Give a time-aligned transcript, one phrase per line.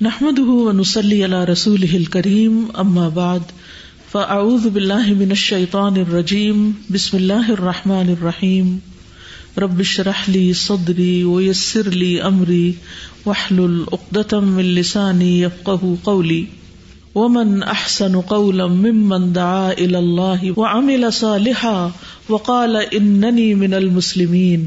[0.00, 3.50] نحمد ونسلی علی رسول کریم اما بعد
[4.12, 8.72] فاعوذ باللہ من الشیطان الرجیم بسم اللہ الرحمن الرحیم
[9.56, 10.24] رب شرح
[10.56, 12.72] صدری ویسر لی امری
[13.26, 16.42] وحلل اقدتم من لسانی یفقہ قولی
[17.14, 21.76] ومن احسن قولا ممن دعا الى اللہ وعمل صالحا
[22.28, 24.66] وقال اننی من المسلمین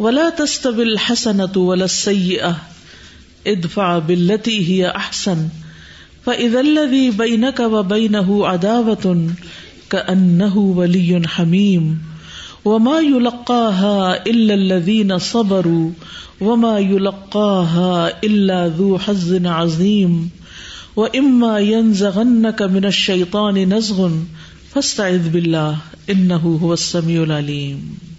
[0.00, 2.71] ولا تستوی الحسنة ولا السیئة
[3.44, 5.46] ادفع باللتی ہی احسن
[6.24, 9.26] فاذا الذي بينك وبينه عداوة
[9.90, 11.98] كأنه ولي حميم
[12.64, 15.90] وما يلقاها الا الذين صبروا
[16.40, 20.30] وما يلقاها الا ذو حظ عظيم
[20.96, 24.10] واما ينزغنك من الشيطان نزغ
[24.74, 25.76] فاستعذ بالله
[26.10, 28.11] انه هو السميع العليم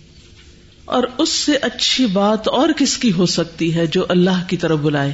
[0.86, 4.80] اور اس سے اچھی بات اور کس کی ہو سکتی ہے جو اللہ کی طرف
[4.80, 5.14] بلائے؟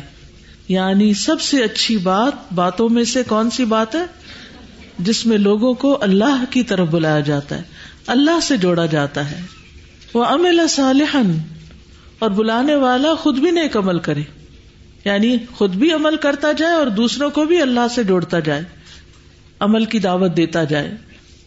[0.68, 4.06] یعنی سب سے اچھی بات باتوں میں سے کون سی بات ہے؟
[5.00, 7.62] جس میں لوگوں کو اللہ کی طرف بلایا جاتا ہے،
[8.08, 9.42] اللہ سے جوڑا جاتا ہے۔
[10.14, 11.38] وہ امل صالحن
[12.20, 14.22] اور بلانے والا خود بھی نیک عمل کرے۔
[15.06, 18.62] یعنی خود بھی عمل کرتا جائے اور دوسروں کو بھی اللہ سے جوڑتا جائے۔
[19.60, 20.96] عمل کی دعوت دیتا جائے۔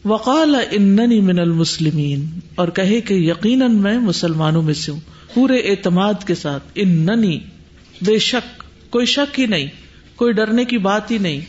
[0.04, 5.00] وقال اننی من المسلمین، اور کہے کہ یقیناً میں مسلمانوں میں سے ہوں،
[5.34, 7.38] پورے اعتماد کے ساتھ، اننی،
[8.02, 9.66] بے شک، کوئی شک ہی نہیں،
[10.16, 11.40] کوئی ڈرنے کی بات ہی نہیں،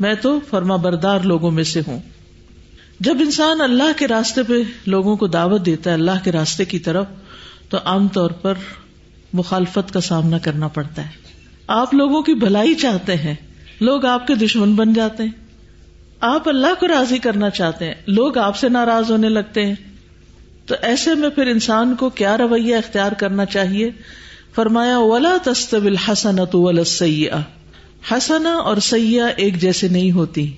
[0.00, 2.00] میں تو فرما بردار لوگوں میں سے ہوں۔
[3.00, 6.78] جب انسان اللہ کے راستے پہ لوگوں کو دعوت دیتا ہے اللہ کے راستے کی
[6.78, 7.06] طرف،
[7.68, 8.54] تو عام طور پر
[9.32, 11.22] مخالفت کا سامنا کرنا پڑتا ہے۔
[11.66, 13.34] آپ لوگوں کی بھلائی چاہتے ہیں،
[13.80, 15.43] لوگ آپ کے دشمن بن جاتے ہیں۔
[16.20, 19.74] آپ اللہ کو راضی کرنا چاہتے ہیں، لوگ آپ سے ناراض ہونے لگتے ہیں۔
[20.66, 23.90] تو ایسے میں پھر انسان کو کیا رویہ اختیار کرنا چاہیے؟
[24.54, 26.56] فرمایا، ولا تستویل حسنت
[26.86, 27.40] سیاح
[28.12, 30.52] حسنا اور سیاح ایک جیسے نہیں ہوتی۔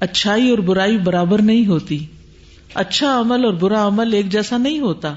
[0.00, 2.06] اچھائی اور برائی برابر نہیں ہوتی۔
[2.74, 5.14] اچھا عمل اور برا عمل ایک جیسا نہیں ہوتا۔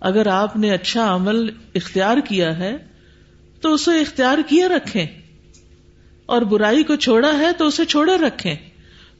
[0.00, 2.76] اگر آپ نے اچھا عمل اختیار کیا ہے،
[3.60, 5.06] تو اسے اختیار کیے رکھیں۔
[6.28, 8.56] اور برائی کو چھوڑا ہے تو اسے چھوڑے رکھے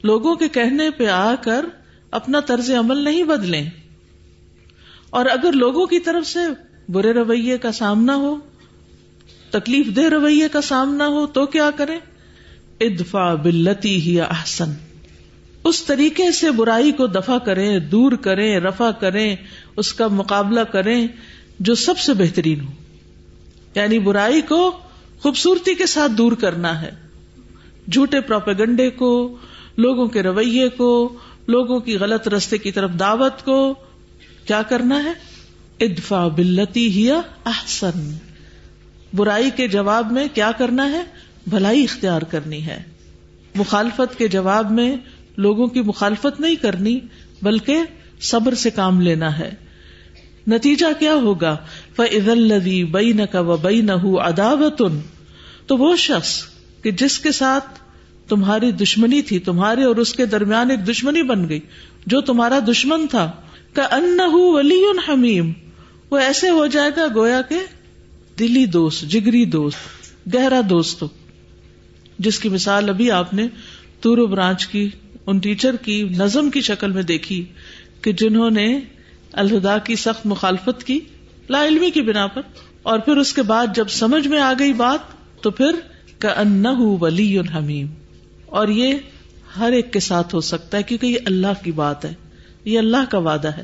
[0.03, 1.65] لوگوں کے کہنے پہ آ کر
[2.11, 3.71] اپنا طرز عمل نہیں بدلیں۔
[5.11, 6.39] اور اگر لوگوں کی طرف سے
[6.89, 8.37] برے رویے کا سامنا ہو،
[9.51, 12.01] تکلیف دہ رویے کا سامنا ہو تو کیا کریں؟
[12.81, 14.73] ادفا بلتی ہی احسن۔
[15.65, 19.37] اس طریقے سے برائی کو دفاع کریں، دور کریں رفا کریں،
[19.77, 21.07] اس کا مقابلہ کریں
[21.61, 22.71] جو سب سے بہترین ہو۔
[23.75, 24.79] یعنی برائی کو
[25.23, 26.91] خوبصورتی کے ساتھ دور کرنا ہے۔
[27.93, 29.37] جھوٹے پروپیگنڈے کو،
[29.77, 33.75] لوگوں کے رویے کو، لوگوں کی غلط رستے کی طرف دعوت کو
[34.47, 35.13] کیا کرنا ہے؟
[35.81, 38.13] ادفا بلتی ہی احسن۔
[39.15, 41.03] برائی کے جواب میں کیا کرنا ہے؟
[41.47, 42.83] بھلائی اختیار کرنی ہے۔
[43.55, 44.97] مخالفت کے جواب میں
[45.37, 47.01] لوگوں کی مخالفت نہیں کرنی،
[47.43, 47.79] بلکہ
[48.21, 49.51] صبر سے کام لینا ہے۔
[50.49, 51.57] نتیجہ کیا ہوگا؟
[51.97, 53.93] فض الدی بئی نہ کا و بئی نہ
[54.23, 54.99] اداوتن
[55.67, 56.43] تو وہ شخص
[56.83, 57.79] کہ جس کے ساتھ
[58.29, 61.61] تمہاری دشمنی تھی، تمہارے اور اس کے درمیان ایک دشمنی بن گئی،
[62.07, 63.31] جو تمہارا دشمن تھا
[63.73, 65.53] کا ان ولی حمیم
[66.11, 67.59] وہ ایسے ہو جائے گا گویا کے
[68.39, 71.05] دلی دوست، جگری دوست، گہرا دوست
[72.19, 73.47] جس کی مثال ابھی آپ نے
[74.01, 74.89] تورو برانچ کی،
[75.27, 77.45] ان ٹیچر کی نظم کی شکل میں دیکھی
[78.03, 78.69] کہ جنہوں نے
[79.39, 81.01] الہدا کی سخت مخالفت کی
[81.51, 82.43] لا علمی کی بنا پر
[82.83, 85.01] اور پھر اس کے بعد جب سمجھ میں آ گئی بات
[85.43, 85.71] تو پھر
[86.19, 86.43] کا
[87.01, 87.87] ولی حمیم
[88.47, 88.95] اور یہ
[89.59, 92.15] ہر ایک کے ساتھ ہو سکتا ہے کیونکہ یہ اللہ کی بات ہے،
[92.65, 93.63] یہ اللہ کا وعدہ ہے۔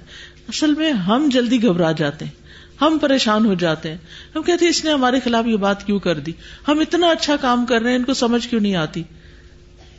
[0.48, 2.32] اصل میں ہم جلدی گھبرا جاتے ہیں،
[2.80, 3.96] ہم پریشان ہو جاتے ہیں۔
[4.36, 6.32] ہم کہتے ہیں، اس نے ہمارے خلاف یہ بات کیوں کر دی؟
[6.68, 9.02] ہم اتنا اچھا کام کر رہے ہیں، ان کو سمجھ کیوں نہیں آتی؟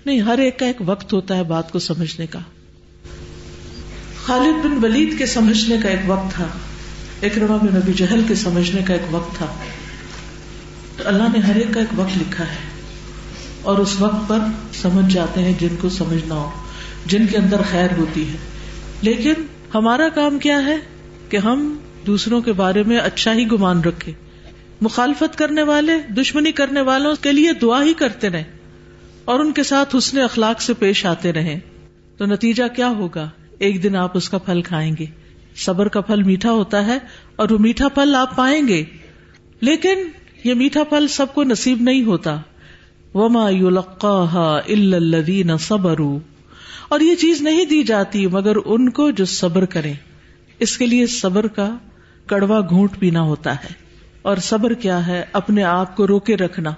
[0.06, 2.40] نہیں، ہر ایک کا ایک وقت ہوتا ہے بات کو سمجھنے کا۔
[4.26, 6.48] خالد بن ولید کے سمجھنے کا ایک وقت تھا
[7.22, 9.46] اکرما بن نبی جہل کے سمجھنے کا ایک وقت تھا۔
[10.98, 12.82] تو اللہ نے ہر ایک کا ایک وقت لکھا ہے۔
[13.62, 14.40] اور اس وقت پر
[14.74, 16.50] سمجھ جاتے ہیں جن کو سمجھنا ہو،
[17.06, 18.38] جن کے اندر خیر ہوتی ہے۔
[19.02, 19.34] لیکن
[19.76, 20.78] ہمارا کام کیا ہے
[21.30, 24.12] کہ ہم دوسروں کے بارے میں اچھا ہی گمان رکھے
[24.82, 28.44] مخالفت کرنے والے، دشمنی کرنے والوں کے لیے دعا ہی کرتے رہے
[29.26, 31.60] اور ان کے ساتھ حسن اخلاق سے پیش آتے رہے
[32.18, 33.30] تو نتیجہ کیا ہوگا؟
[33.60, 35.06] ایک دن آپ اس کا پھل کھائیں گے۔
[35.56, 36.98] صبر کا پھل میٹھا ہوتا ہے
[37.36, 38.84] اور وہ میٹھا پھل آپ پائیں گے۔
[39.62, 40.00] لیکن
[40.44, 42.38] یہ میٹھا پھل سب کو نصیب نہیں ہوتا۔
[43.14, 43.48] وما
[44.68, 46.20] الذین صبروا۔
[46.90, 49.94] اور یہ چیز نہیں دی جاتی مگر ان کو جو صبر کرے
[50.60, 51.78] اس کے لیے صبر کا
[52.26, 53.74] کڑوا گھونٹ پینا ہوتا ہے۔
[54.22, 56.72] اور صبر کیا ہے؟ اپنے آپ کو روکے رکھنا۔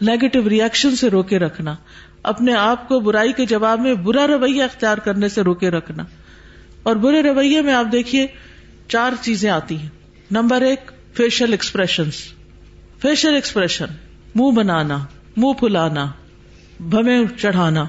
[0.00, 1.74] نیگیٹو ریئیکشن سے روکے رکھنا۔
[2.22, 6.04] اپنے آپ کو برائی کے جواب میں برا رویہ اختیار کرنے سے روکے رکھنا۔
[6.82, 8.26] اور برے رویے میں آپ دیکھیے
[8.88, 9.88] چار چیزیں آتی ہیں۔
[10.30, 12.10] نمبر ایک فیشل ایکسپریشن
[13.02, 13.86] فیشل ایکسپریشن
[14.34, 14.98] منہ بنانا،
[15.36, 16.06] منہ پھلانا،
[16.80, 17.84] بھمے چڑھانا،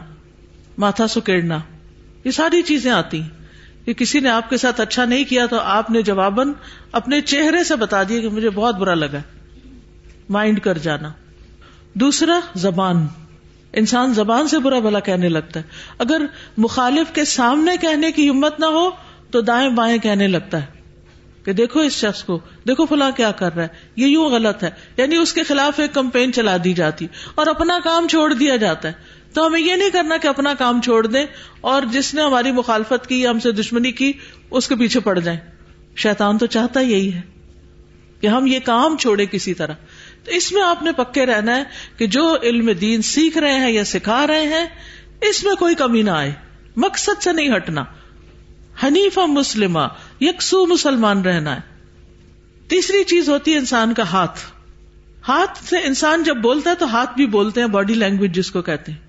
[0.77, 1.59] ماتھا سکیڑنا،
[2.23, 3.29] یہ ساری چیزیں آتی ہیں۔
[3.85, 6.51] کہ کسی نے آپ کے ساتھ اچھا نہیں کیا تو آپ نے جواباً
[6.91, 9.21] اپنے چہرے سے بتا دیا کہ مجھے بہت برا لگا۔
[10.29, 11.11] مائنڈ کر جانا۔
[11.93, 13.07] دوسرا، زبان۔
[13.73, 15.65] انسان زبان سے برا بھلا کہنے لگتا ہے۔
[15.97, 16.21] اگر
[16.57, 18.89] مخالف کے سامنے کہنے کی ہمت نہ ہو،
[19.31, 20.65] تو دائیں بائیں کہنے لگتا ہے
[21.45, 24.69] کہ دیکھو اس شخص کو، دیکھو فلاں کیا کر رہا ہے۔ یہ یوں غلط ہے۔
[24.97, 28.87] یعنی اس کے خلاف ایک کمپین چلا دی جاتی، اور اپنا کام چھوڑ دیا جاتا
[28.87, 28.93] ہے۔
[29.33, 31.25] تو ہمیں یہ نہیں کرنا کہ اپنا کام چھوڑ دیں،
[31.61, 34.13] اور جس نے ہماری مخالفت کی ہم سے دشمنی کی،
[34.51, 35.39] اس کے پیچھے پڑ جائیں۔
[35.95, 37.21] شیطان تو چاہتا یہی ہے
[38.21, 39.73] کہ ہم یہ کام چھوڑے کسی طرح۔
[40.23, 41.63] تو اس میں آپ نے پکے رہنا ہے
[41.97, 44.65] کہ جو علم دین سیکھ رہے ہیں یا سکھا رہے ہیں،
[45.21, 46.31] اس میں کوئی کمی نہ آئے۔
[46.75, 47.83] مقصد سے نہیں ہٹنا۔
[48.83, 49.79] حنیف مسلمہ،
[50.21, 51.61] یکسو مسلمان رہنا ہے۔
[52.67, 54.39] تیسری چیز ہوتی ہے انسان کا ہاتھ۔
[55.27, 58.61] ہاتھ سے انسان جب بولتا ہے تو ہاتھ بھی بولتے ہیں، باڈی لینگویج جس کو
[58.61, 58.99] کہتے ہیں۔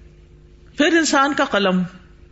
[0.76, 1.82] پھر انسان کا قلم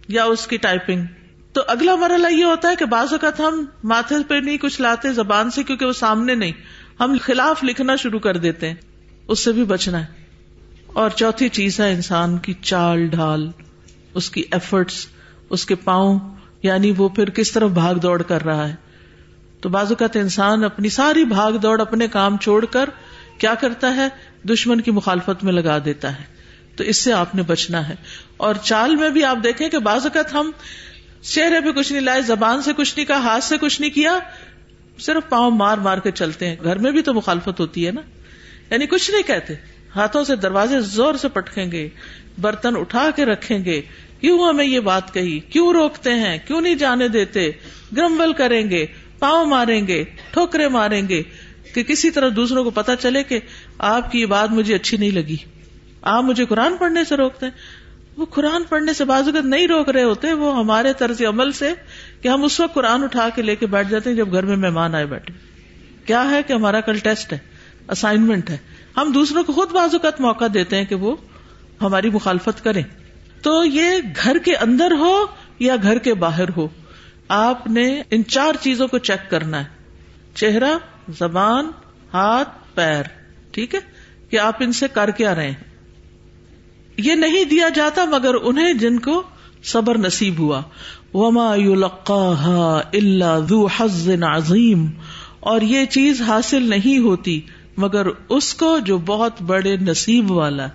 [0.09, 1.05] یا اس کی ٹائپنگ۔
[1.53, 5.13] تو اگلا مرحلہ یہ ہوتا ہے کہ بعض اوقات ہم ماتھے پہ نہیں، کچھ لاتے
[5.13, 6.53] زبان سے کیونکہ وہ سامنے نہیں۔
[7.01, 8.75] ہم خلاف لکھنا شروع کر دیتے ہیں۔
[9.29, 10.07] اس سے بھی بچنا ہے۔
[10.87, 13.51] اور چوتھی چیز ہے انسان کی چال ڈھال،
[14.15, 15.07] اس کی ایفرٹس
[15.51, 16.19] اس کے پاؤں
[16.63, 18.75] یعنی وہ پھر کس طرف بھاگ دوڑ کر رہا ہے۔
[19.61, 22.91] تو بعض اوقات انسان اپنی ساری بھاگ دوڑ اپنے کام چھوڑ کر
[23.39, 24.09] کیا کرتا ہے؟
[24.49, 26.25] دشمن کی مخالفت میں لگا دیتا ہے۔
[26.77, 27.95] تو اس سے آپ نے بچنا ہے۔
[28.37, 30.51] اور چال میں بھی آپ دیکھیں کہ بعض اوقات ہم
[31.21, 34.19] چہرے پہ کچھ نہیں لائے، زبان سے کچھ نہیں کہا، ہاتھ سے کچھ نہیں کیا
[34.99, 38.01] صرف پاؤں مار مار کے چلتے ہیں۔ گھر میں بھی تو مخالفت ہوتی ہے نا۔
[38.71, 39.55] یعنی کچھ نہیں کہتے۔
[39.97, 41.89] ہاتھوں سے دروازے زور سے پٹکیں گے،
[42.41, 43.83] برتن اٹھا کے رکھیں گے۔
[44.21, 47.51] کیوں ہمیں یہ بات کہی؟ کیوں روکتے ہیں؟ کیوں نہیں جانے دیتے؟
[47.97, 48.87] گرمبل کریں گے،
[49.19, 51.23] پاؤں ماریں گے، ٹھوکرے ماریں گے۔
[51.75, 53.39] کہ کسی طرح دوسروں کو پتا چلے کہ
[53.79, 55.37] آپ کی یہ بات مجھے اچھی نہیں لگی۔
[56.03, 57.53] آپ مجھے قرآن پڑھنے سے روکتے ہیں۔
[58.17, 61.75] وہ قرآن پڑھنے سے بازو نہیں روک رہے ہوتے، وہ ہمارے طرز عمل سے
[62.23, 64.57] کہ ہم اس وقت قرآن اٹھا کے لے کے بیٹھ جاتے ہیں جب گھر میں
[64.57, 65.35] مہمان آئے بیٹھے۔
[66.07, 67.39] کیا ہے کہ ہمارا کل ٹیسٹ ہے
[67.89, 68.57] اسائنمنٹ ہے۔
[68.97, 71.17] ہم دوسروں کو خود بازو موقع دیتے ہیں کہ وہ
[71.83, 72.83] ہماری مخالفت کریں۔
[73.43, 73.91] تو یہ
[74.25, 75.27] گھر کے اندر ہو
[75.59, 76.69] یا گھر کے باہر ہو،
[77.29, 79.65] آپ نے ان چار چیزوں کو چیک کرنا ہے۔
[80.35, 80.79] چہرہ،
[81.19, 81.71] زبان،
[82.15, 83.03] ہاتھ، پیر۔
[83.51, 83.81] ٹھیک ہے؟
[84.31, 85.72] کہ آپ ان سے کر کے آ رہے ہیں؟
[86.97, 89.23] یہ نہیں دیا جاتا مگر انہیں جن کو
[89.65, 90.63] صبر نصیب ہوا۔
[91.15, 91.55] وما
[92.93, 94.87] الا ذو حظ عظیم
[95.41, 97.41] اور یہ چیز حاصل نہیں ہوتی
[97.77, 100.67] مگر اس کو جو بہت بڑے نصیب والا۔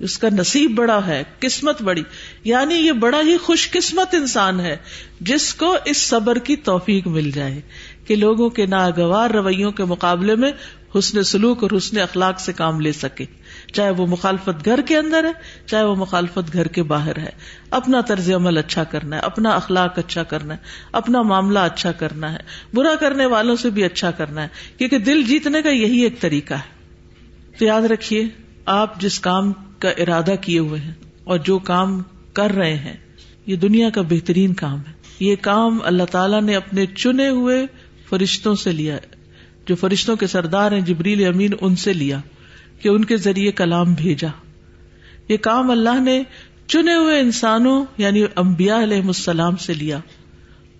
[0.00, 2.02] اس کا نصیب بڑا ہے، قسمت بڑی۔
[2.44, 4.76] یعنی یہ بڑا ہی خوش قسمت انسان ہے،
[5.20, 7.60] جس کو اس صبر کی توفیق مل جائے۔
[8.06, 10.52] کہ لوگوں کے ناگوار رویوں کے مقابلے میں
[10.98, 13.24] حسن سلوک اور حسن اخلاق سے کام لے سکے۔
[13.74, 15.32] چاہے وہ مخالفت گھر کے اندر ہے،
[15.66, 17.30] چاہے وہ مخالفت گھر کے باہر ہے۔
[17.70, 20.58] اپنا طرز عمل اچھا کرنا ہے، اپنا اخلاق اچھا کرنا ہے،
[20.92, 22.38] اپنا معاملہ اچھا کرنا ہے،
[22.74, 24.48] برا کرنے والوں سے بھی اچھا کرنا ہے،
[24.78, 26.74] کیونکہ دل جیتنے کا یہی ایک طریقہ ہے۔
[27.58, 28.28] تو یاد رکھیے،
[28.66, 30.92] آپ جس کام کا ارادہ کیے ہوئے ہیں
[31.24, 32.02] اور جو کام
[32.32, 32.96] کر رہے ہیں،
[33.46, 37.66] یہ دنیا کا بہترین کام ہے۔ یہ کام اللہ تعالیٰ نے اپنے چنے ہوئے
[38.10, 38.96] فرشتوں سے لیا
[39.66, 42.20] جو فرشتوں کے سردار ہیں، جبریل امین ان سے لیا۔
[42.84, 44.28] کہ ان کے ذریعے کلام بھیجا۔
[45.28, 46.22] یہ کام اللہ نے
[46.66, 49.98] چنے ہوئے انسانوں یعنی امبیا علیہ السلام سے لیا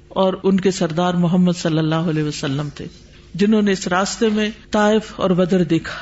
[0.09, 2.87] اور ان کے سردار محمد صلی اللہ علیہ وسلم تھے،
[3.35, 5.99] جنہوں نے اس راستے میں طائف اور بدر دیکھا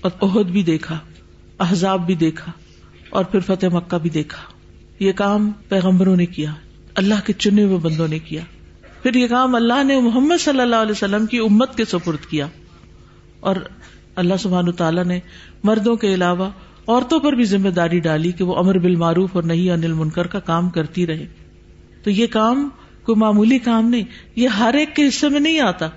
[0.00, 0.98] اور عہد بھی دیکھا،
[1.58, 2.52] احزاب بھی دیکھا
[3.10, 4.42] اور پھر فتح مکہ بھی دیکھا۔
[4.98, 6.52] یہ کام پیغمبروں نے کیا،
[6.94, 8.42] اللہ کے چنے ہوئے بندوں نے کیا۔
[9.02, 12.46] پھر یہ کام اللہ نے محمد صلی اللہ علیہ وسلم کی امت کے سپرد کیا
[13.40, 13.56] اور
[14.16, 15.20] اللہ سبحان تعالیٰ نے
[15.64, 16.50] مردوں کے علاوہ
[16.88, 20.26] عورتوں پر بھی ذمہ داری ڈالی کہ وہ امر بال معروف اور نہیں انل منکر
[20.26, 21.26] کا کام کرتی رہے۔
[22.04, 22.68] تو یہ کام
[23.02, 24.02] کوئی معمولی کام نہیں،
[24.36, 25.88] یہ ہر ایک کے حصے میں نہیں آتا۔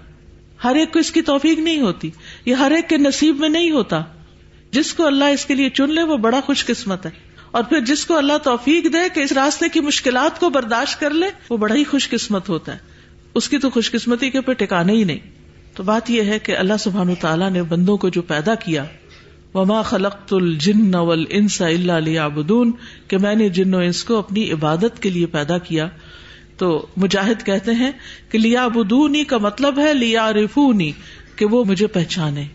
[0.64, 2.10] ہر ایک کو اس کی توفیق نہیں ہوتی،
[2.46, 4.04] یہ ہر ایک کے نصیب میں نہیں ہوتا۔
[4.72, 7.12] جس کو اللہ اس کے لیے چن لے، وہ بڑا خوش قسمت ہے۔
[7.52, 11.10] اور پھر جس کو اللہ توفیق دے کہ اس راستے کی مشکلات کو برداشت کر
[11.10, 12.78] لے، وہ بڑا ہی خوش قسمت ہوتا ہے۔
[13.36, 15.35] اس کی تو خوش قسمتی کے پہ ٹکانے ہی نہیں۔
[15.75, 18.84] تو بات یہ ہے کہ اللہ سبحان تعالیٰ نے بندوں کو جو پیدا کیا،
[19.53, 20.96] وما خلق الجن
[21.29, 22.72] انس اللہ بدون
[23.08, 25.88] کہ میں نے جن و انس کو اپنی عبادت کے لیے پیدا کیا۔
[26.58, 27.91] تو مجاہد کہتے ہیں
[28.32, 30.91] کہ لیا بدونی کا مطلب ہے لیا رفونی
[31.36, 32.46] کہ وہ مجھے پہچانے،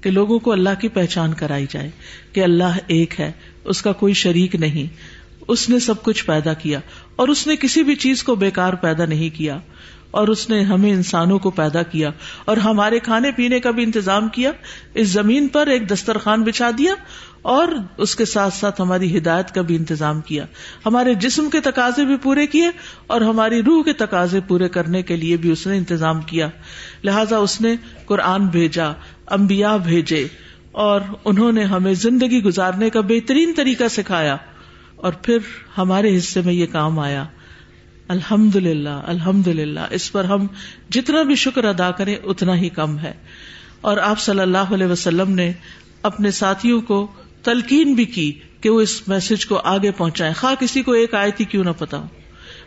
[0.00, 1.90] کہ لوگوں کو اللہ کی پہچان کرائی جائے،
[2.32, 3.30] کہ اللہ ایک ہے،
[3.64, 4.86] اس کا کوئی شریک نہیں۔
[5.48, 6.80] اس نے سب کچھ پیدا کیا،
[7.16, 9.58] اور اس نے کسی بھی چیز کو بیکار پیدا نہیں کیا۔
[10.10, 12.10] اور اس نے ہمیں انسانوں کو پیدا کیا
[12.44, 14.52] اور ہمارے کھانے پینے کا بھی انتظام کیا،
[14.94, 16.94] اس زمین پر ایک دسترخوان بچھا دیا
[17.42, 20.44] اور اس کے ساتھ ساتھ ہماری ہدایت کا بھی انتظام کیا۔
[20.86, 22.70] ہمارے جسم کے تقاضے بھی پورے کیے
[23.06, 26.48] اور ہماری روح کے تقاضے پورے کرنے کے لیے بھی اس نے انتظام کیا۔
[27.04, 27.76] لہذا اس نے
[28.06, 28.92] قرآن بھیجا
[29.26, 30.26] امبیا بھیجے
[30.72, 34.36] اور انہوں نے ہمیں زندگی گزارنے کا بہترین طریقہ سکھایا
[34.96, 35.38] اور پھر
[35.78, 37.24] ہمارے حصے میں یہ کام آیا۔
[38.10, 40.46] الحمد للہ الحمد للہ اس پر ہم
[40.90, 43.12] جتنا بھی شکر ادا کریں اتنا ہی کم ہے۔
[43.80, 45.52] اور آپ صلی اللہ علیہ وسلم نے
[46.02, 47.06] اپنے ساتھیوں کو
[47.42, 51.40] تلقین بھی کی کہ وہ اس میسج کو آگے پہنچائے خواہ کسی کو ایک آیت
[51.40, 52.06] ہی کیوں نہ پتا ہو۔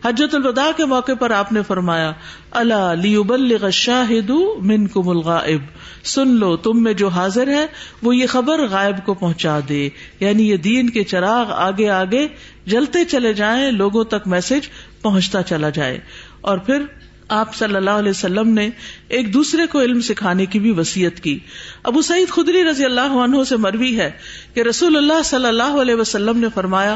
[0.06, 2.12] حجت الوداع کے موقع پر آپ نے فرمایا
[2.52, 4.32] اللہ لیبلغ الشاہد
[4.62, 5.62] منکم الغائب۔
[6.04, 7.66] سن لو، تم میں جو حاضر ہے،
[8.02, 12.28] وہ یہ خبر غائب کو پہنچا دے۔ یعنی یہ دین کے چراغ آگے آگے
[12.66, 14.70] جلتے چلے جائیں، لوگوں تک میسج
[15.04, 16.00] پہنچتا چلا جائے۔
[16.42, 16.82] اور پھر
[17.28, 18.70] آپ صلی اللہ علیہ وسلم نے
[19.08, 21.40] ایک دوسرے کو علم سکھانے کی بھی وسیعت کی۔
[21.84, 24.12] ابو سعید خدری رضی اللہ عنہ سے مروی ہے
[24.54, 26.96] کہ رسول اللہ صلی اللہ علیہ وسلم نے فرمایا،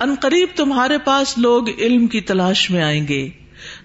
[0.00, 3.28] ان قریب تمہارے پاس لوگ علم کی تلاش میں آئیں گے۔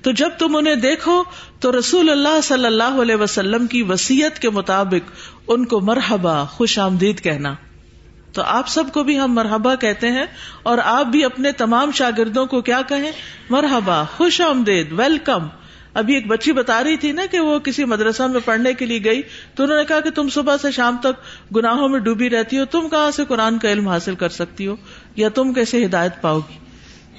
[0.02, 1.24] تو جب تم انہیں دیکھو،
[1.60, 5.12] تو رسول اللہ صلی اللہ علیہ وسلم کی وسیعت کے مطابق
[5.48, 7.56] ان کو مرحبا، خوش آمدید کہنا۔
[8.34, 10.26] تو آپ سب کو بھی ہم مرحبا کہتے ہیں
[10.64, 13.12] اور آپ بھی اپنے تمام شاگردوں کو کیا کہیں؟
[13.50, 15.48] مرحبا، خوش آمدید، ویلکم۔
[15.94, 19.04] ابھی ایک بچی بتا رہی تھی نا کہ وہ کسی مدرسہ میں پڑھنے کے لیے
[19.04, 19.22] گئی،
[19.56, 22.66] تو انہوں نے کہا کہ تم صبح سے شام تک گناہوں میں ڈوبی رہتی ہو،
[22.66, 24.76] تم کہاں سے قرآن کا علم حاصل کر سکتی ہو؟
[25.16, 26.58] یا تم کیسے ہدایت پاؤ گی؟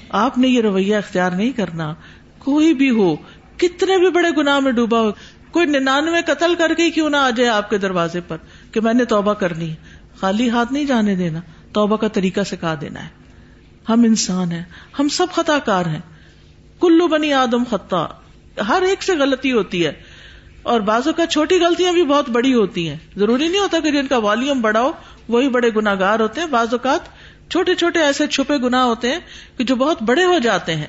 [0.09, 1.93] آپ نے یہ رویہ اختیار نہیں کرنا۔
[2.39, 3.15] کوئی بھی ہو،
[3.57, 5.11] کتنے بھی بڑے گناہ میں ڈوبا ہو،
[5.51, 8.37] کوئی ننانوے قتل کر کے کیوں نہ آ جائے آپ کے دروازے پر
[8.71, 9.75] کہ میں نے توبہ کرنی ہے؟
[10.19, 11.39] خالی ہاتھ نہیں جانے دینا،
[11.73, 13.09] توبہ کا طریقہ سکھا دینا ہے۔
[13.89, 14.63] ہم انسان ہیں،
[14.99, 15.99] ہم سب خطا کار ہیں۔
[16.81, 18.07] کلو بنی آدم خطا۔
[18.67, 19.91] ہر ایک سے غلطی ہوتی ہے۔
[20.63, 24.07] اور بعضوں کا چھوٹی غلطیاں بھی بہت بڑی ہوتی ہیں۔ ضروری نہیں ہوتا کہ جن
[24.07, 24.91] کا والیوم بڑا ہو
[25.27, 26.99] وہی بڑے گناگار ہوتے ہیں۔ بعض اوقات
[27.51, 29.19] چھوٹے چھوٹے ایسے چھپے گنا ہوتے ہیں
[29.57, 30.87] کہ جو بہت بڑے ہو جاتے ہیں۔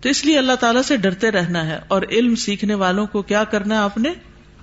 [0.00, 3.44] تو اس لیے اللہ تعالیٰ سے ڈرتے رہنا ہے۔ اور علم سیکھنے والوں کو کیا
[3.44, 4.08] کرنا ہے؟ آپ نے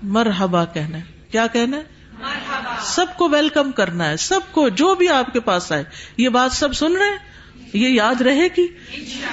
[0.04, 1.84] مرحبا کہنا ہے۔ کیا کہنا ہے؟
[2.86, 5.84] سب کو ویلکم کرنا ہے، سب کو جو بھی آپ کے پاس آئے۔
[6.18, 7.18] یہ بات سب سن رہے ہیں؟
[7.74, 8.68] یہ یاد رہے گی؟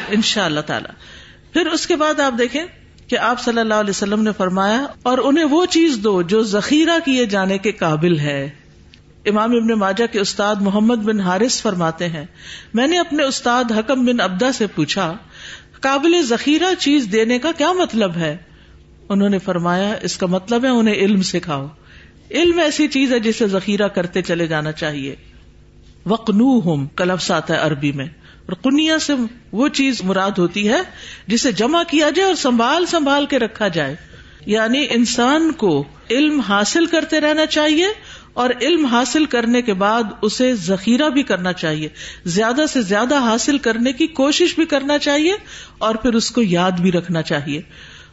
[0.08, 0.92] ان شاء اللہ تعالی۔
[1.52, 2.64] پھر اس کے بعد آپ دیکھیں
[3.08, 6.98] کہ آپ صلی اللہ علیہ وسلم نے فرمایا، اور انہیں وہ چیز دو جو ذخیرہ
[7.04, 8.50] کیے جانے کے قابل ہے۔
[9.26, 12.24] امام ابن ماجہ کے استاد محمد بن حارث فرماتے ہیں،
[12.74, 15.12] میں نے اپنے استاد حکم بن ابدا سے پوچھا،
[15.80, 18.36] قابل ذخیرہ چیز دینے کا کیا مطلب ہے؟
[19.08, 21.66] انہوں نے فرمایا، اس کا مطلب ہے انہیں علم سکھاؤ۔
[22.30, 25.16] علم ایسی چیز ہے جسے ذخیرہ کرتے چلے جانا چاہیے۔
[26.06, 28.06] وقنو ہم کلفس آتا ہے عربی میں۔
[28.46, 29.12] اور کنیا سے
[29.52, 30.80] وہ چیز مراد ہوتی ہے
[31.26, 33.96] جسے جمع کیا جائے اور سنبھال سنبھال کے رکھا جائے۔
[34.46, 37.86] یعنی انسان کو علم حاصل کرتے رہنا چاہیے
[38.32, 41.88] اور علم حاصل کرنے کے بعد اسے ذخیرہ بھی کرنا چاہیے۔
[42.24, 45.34] زیادہ سے زیادہ حاصل کرنے کی کوشش بھی کرنا چاہیے
[45.78, 47.62] اور پھر اس کو یاد بھی رکھنا چاہیے۔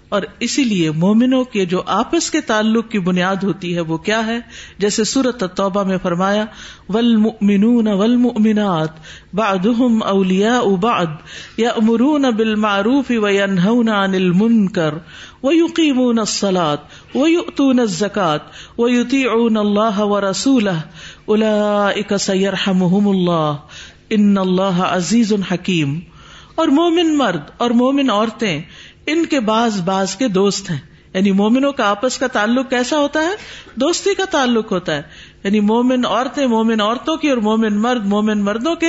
[0.09, 4.19] اور اسی لیے مومنوں کے جو آپس کے تعلق کی بنیاد ہوتی ہے وہ کیا
[4.27, 4.39] ہے؟
[4.79, 6.45] جیسے سورت توبہ میں فرمایا
[6.89, 9.01] ولمنون والمؤمنات
[9.35, 14.99] بعضهم اولیاء بعض یامرون بالمعروف وینهون عن المنکر
[15.43, 20.79] ویقیمون الصلاة ویؤتون الزکاة ویطیعون اللہ ورسولہ
[21.27, 25.99] اولئک سیرحمهم اللہ ان اللہ عزیز حکیم
[26.57, 28.61] اور مومن مرد اور مومن عورتیں
[29.07, 30.79] ان کے بعض بعض کے دوست ہیں۔
[31.13, 33.31] یعنی مومنوں کا آپس کا تعلق کیسا ہوتا ہے؟
[33.75, 35.01] دوستی کا تعلق ہوتا ہے۔
[35.43, 38.87] یعنی مومن عورتیں مومن عورتوں کی اور مومن مرد مومن مردوں کے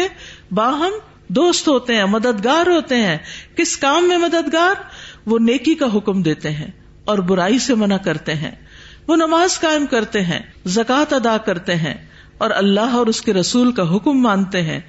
[0.51, 0.91] باہم
[1.29, 3.17] دوست ہوتے ہیں، مددگار ہوتے ہیں۔
[3.57, 4.75] کس کام میں مددگار؟
[5.27, 6.71] وہ نیکی کا حکم دیتے ہیں
[7.05, 8.51] اور برائی سے منع کرتے ہیں۔
[9.07, 11.95] وہ نماز قائم کرتے ہیں، زکوٰۃ ادا کرتے ہیں
[12.39, 14.81] اور اللہ اور اس کے رسول کا حکم مانتے ہیں۔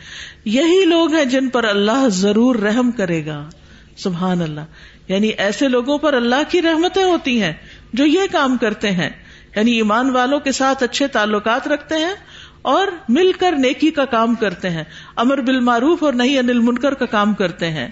[0.45, 3.50] یہی لوگ ہیں جن پر اللہ ضرور رحم کرے گا۔
[3.98, 4.62] سبحان اللہ۔
[5.09, 7.53] یعنی ایسے لوگوں پر اللہ کی رحمتیں ہوتی ہیں
[7.93, 9.09] جو یہ کام کرتے ہیں
[9.55, 12.13] یعنی ایمان والوں کے ساتھ اچھے تعلقات رکھتے ہیں
[12.61, 14.83] اور مل کر نیکی کا کام کرتے ہیں،
[15.15, 17.87] امر بالمعروف اور نہیں انل منکر کا کام کرتے ہیں۔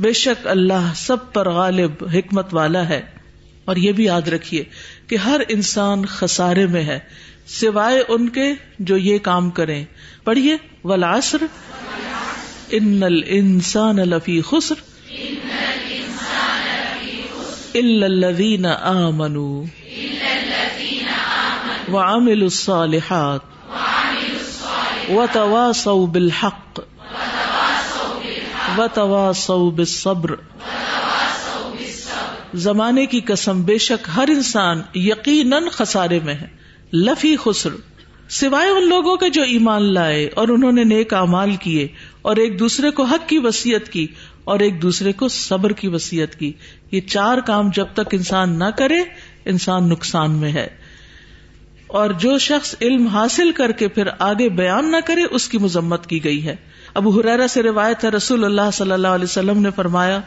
[0.00, 3.00] بے شک اللہ سب پر غالب حکمت والا ہے۔
[3.64, 4.64] اور یہ بھی یاد رکھیے
[5.06, 6.98] کہ ہر انسان خسارے میں ہے،
[7.46, 9.84] سوائے ان کے جو یہ کام کریں۔
[10.24, 11.38] پڑھیے ولاسر
[12.70, 14.97] ان الانسان لفی خسر۔
[17.78, 19.64] الذین آمنوا
[21.92, 23.40] وعملوا الصالحات
[25.10, 26.80] وتواصوا بالحق
[28.78, 30.34] وتواصوا بالصبر
[32.54, 36.46] زمانے کی قسم بے شک ہر انسان یقیناً خسارے میں ہے،
[36.92, 37.70] لفی خسر۔
[38.28, 41.88] سوائے ان لوگوں کے جو ایمان لائے اور انہوں نے نیک امال کیے
[42.22, 44.06] اور ایک دوسرے کو حق کی وسیعت کی
[44.48, 46.52] اور ایک دوسرے کو صبر کی وسیعت کی۔
[46.92, 48.98] یہ چار کام جب تک انسان نہ کرے،
[49.44, 50.66] انسان نقصان میں ہے۔
[51.86, 56.06] اور جو شخص علم حاصل کر کے پھر آگے بیان نہ کرے، اس کی مذمت
[56.06, 56.56] کی گئی ہے۔
[56.94, 60.20] ابو حرارا سے روایت ہے، رسول اللہ صلی اللہ علیہ وسلم نے فرمایا،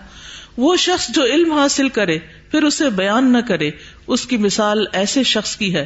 [0.58, 2.20] وہ شخص جو علم حاصل کرے،
[2.52, 3.72] پھر اسے بیان نہ کرے۔
[4.08, 5.86] اس کی مثال ایسے شخص کی ہے،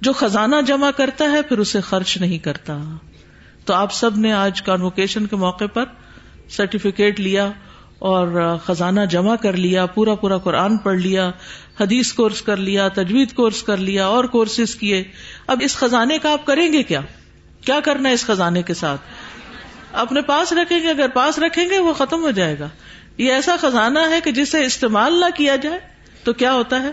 [0.00, 2.96] جو خزانہ جمع کرتا ہے، پھر اسے خرچ نہیں کرتا۔
[3.64, 5.84] تو آپ سب نے آج کانوکیشن کے موقع پر
[6.48, 7.50] سرٹیفکیٹ لیا۔
[7.98, 11.30] اور خزانہ جمع کر لیا، پورا پورا قرآن پڑھ لیا،
[11.80, 15.04] حدیث کورس کر لیا، تجوید کورس کر لیا، اور کورسز کیے۔
[15.46, 17.00] اب اس خزانے کا آپ کریں گے کیا؟
[17.64, 19.00] کیا کرنا ہے اس خزانے کے ساتھ؟
[19.92, 22.68] اپنے پاس رکھیں گے، اگر پاس رکھیں گے وہ ختم ہو جائے گا۔
[23.18, 25.78] یہ ایسا خزانہ ہے کہ جسے استعمال نہ کیا جائے
[26.24, 26.90] تو کیا ہوتا ہے؟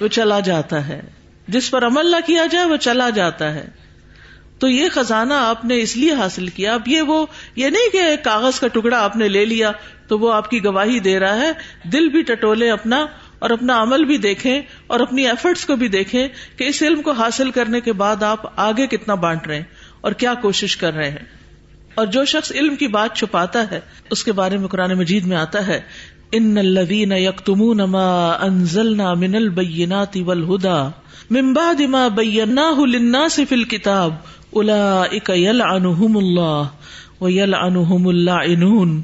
[0.00, 1.02] وہ چلا جاتا ہے۔
[1.48, 3.83] جس پر عمل نہ کیا جائے وہ چلا جاتا ہے۔
[4.64, 8.24] تو یہ خزانہ آپ نے اس لیے حاصل کیا؟ اب یہ وہ یہ نہیں کہ
[8.24, 9.72] کاغذ کا ٹکڑا آپ نے لے لیا
[10.08, 11.52] تو وہ آپ کی گواہی دے رہا ہے۔
[11.92, 13.06] دل بھی ٹٹولے اپنا
[13.38, 17.10] اور اپنا عمل بھی دیکھیں اور اپنی ایفرٹس کو بھی دیکھیں کہ اس علم کو
[17.10, 19.62] حاصل کرنے کے بعد آپ آگے کتنا بانٹ رہے ہیں
[20.00, 21.26] اور کیا کوشش کر رہے ہیں۔
[21.94, 23.80] اور جو شخص علم کی بات چھپاتا ہے،
[24.10, 25.80] اس کے بارے میں قرآن مجید میں آتا ہے،
[26.32, 30.90] ان الذين يكتمون ما انزلنا من البينات والهدى
[31.30, 34.14] من بعد ما بيناه للناس في الكتاب
[34.54, 36.64] اولئك يلعنهم الله
[37.20, 39.00] ويلعنهم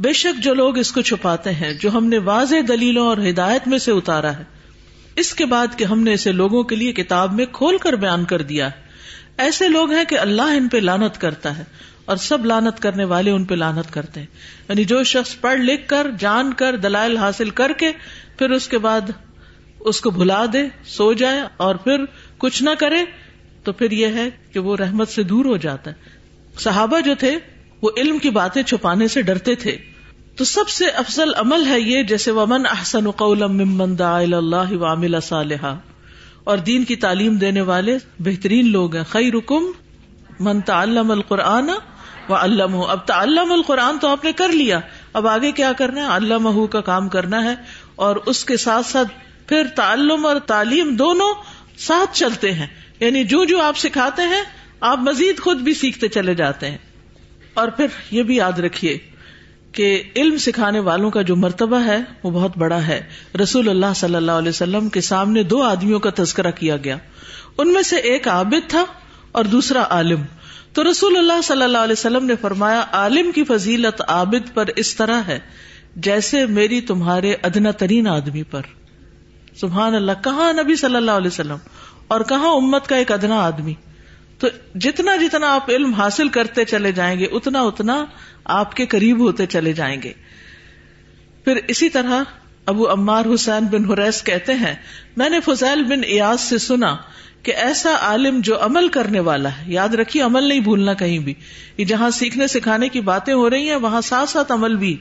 [0.00, 3.68] بے شک جو لوگ اس کو چھپاتے ہیں، جو ہم نے واضح دلیلوں اور ہدایت
[3.68, 4.44] میں سے اتارا ہے۔
[5.16, 8.24] اس کے بعد کہ ہم نے اسے لوگوں کے لیے کتاب میں کھول کر بیان
[8.24, 8.68] کر دیا
[9.38, 11.64] ایسے لوگ ہیں کہ اللہ ان پہ لانت کرتا ہے
[12.04, 14.26] اور سب لانت کرنے والے ان پہ لانت کرتے ہیں۔
[14.68, 17.92] یعنی جو شخص پڑھ لکھ کر، جان کر، دلائل حاصل کر کے،
[18.38, 19.10] پھر اس کے بعد
[19.80, 22.04] اس کو بھلا دے، سو جائے اور پھر
[22.38, 23.04] کچھ نہ کرے
[23.62, 25.96] تو پھر یہ ہے کہ وہ رحمت سے دور ہو جاتا ہے۔
[26.58, 27.38] صحابہ جو تھے،
[27.82, 29.76] وہ علم کی باتیں چھپانے سے ڈرتے تھے۔
[30.36, 35.78] تو سب سے افضل عمل ہے یہ جیسے ومن احسن ممن دعا اللہ وعمل صالحا۔
[36.44, 39.64] اور دین کی تعلیم دینے والے بہترین لوگ ہیں۔ خی رکم
[40.40, 41.70] من تعلم القرآن
[42.28, 44.80] و علم اب تعلم القرآن تو آپ نے کر لیا۔
[45.12, 47.54] اب آگے کیا کرنا ہے؟ علامہ کا کام کرنا ہے۔
[47.94, 49.08] اور اس کے ساتھ ساتھ
[49.48, 51.34] پھر تعلم اور تعلیم دونوں
[51.78, 52.66] ساتھ چلتے ہیں۔
[53.02, 54.42] یعنی جو جو آپ سکھاتے ہیں،
[54.80, 56.78] آپ مزید خود بھی سیکھتے چلے جاتے ہیں۔
[57.54, 58.98] اور پھر یہ بھی یاد رکھیے
[59.72, 63.00] کہ علم سکھانے والوں کا جو مرتبہ ہے، وہ بہت بڑا ہے۔
[63.42, 66.96] رسول اللہ صلی اللہ علیہ وسلم کے سامنے دو آدمیوں کا تذکرہ کیا گیا۔
[67.58, 68.84] ان میں سے ایک عابد تھا
[69.32, 70.22] اور دوسرا عالم۔
[70.72, 74.94] تو رسول اللہ صلی اللہ علیہ وسلم نے فرمایا، عالم کی فضیلت عابد پر اس
[74.94, 75.38] طرح ہے،
[75.96, 78.62] جیسے میری تمہارے ادنا ترین آدمی پر۔
[79.60, 81.56] سبحان اللہ، کہاں نبی صلی اللہ علیہ وسلم؟
[82.12, 83.74] اور کہاں امت کا ایک ادنا آدمی؟
[84.38, 88.04] تو جتنا جتنا آپ علم حاصل کرتے چلے جائیں گے، اتنا اتنا
[88.44, 90.12] آپ کے قریب ہوتے چلے جائیں گے۔
[91.44, 92.22] پھر اسی طرح
[92.66, 94.74] ابو عمار حسین بن حریس کہتے ہیں،
[95.16, 96.96] میں نے فضیل بن ایاز سے سنا
[97.42, 101.34] کہ ایسا عالم جو عمل کرنے والا ہے، یاد رکھیے عمل نہیں بھولنا کہیں بھی،
[101.76, 104.96] یہ جہاں سیکھنے سکھانے کی باتیں ہو رہی ہیں، وہاں ساتھ ساتھ عمل بھی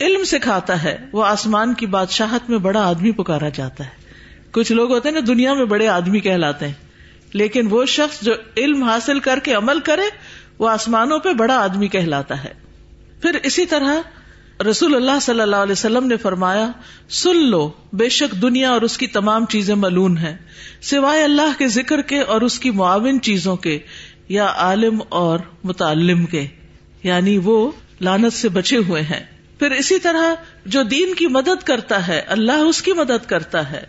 [0.00, 4.07] علم سکھاتا ہے، وہ آسمان کی بادشاہت میں بڑا آدمی پکارا جاتا ہے۔
[4.52, 6.74] کچھ لوگ ہوتے ہیں نا دنیا میں بڑے آدمی کہلاتے ہیں،
[7.32, 10.08] لیکن وہ شخص جو علم حاصل کر کے عمل کرے،
[10.58, 12.52] وہ آسمانوں پہ بڑا آدمی کہلاتا ہے۔
[13.22, 16.66] پھر اسی طرح رسول اللہ صلی اللہ علیہ وسلم نے فرمایا،
[17.08, 20.36] سن لو، بے شک دنیا اور اس کی تمام چیزیں ملون ہیں۔
[20.82, 23.78] سوائے اللہ کے ذکر کے اور اس کی معاون چیزوں کے،
[24.28, 26.46] یا عالم اور متعلم کے
[27.02, 29.20] یعنی وہ لانت سے بچے ہوئے ہیں۔
[29.58, 30.34] پھر اسی طرح
[30.66, 33.84] جو دین کی مدد کرتا ہے، اللہ اس کی مدد کرتا ہے۔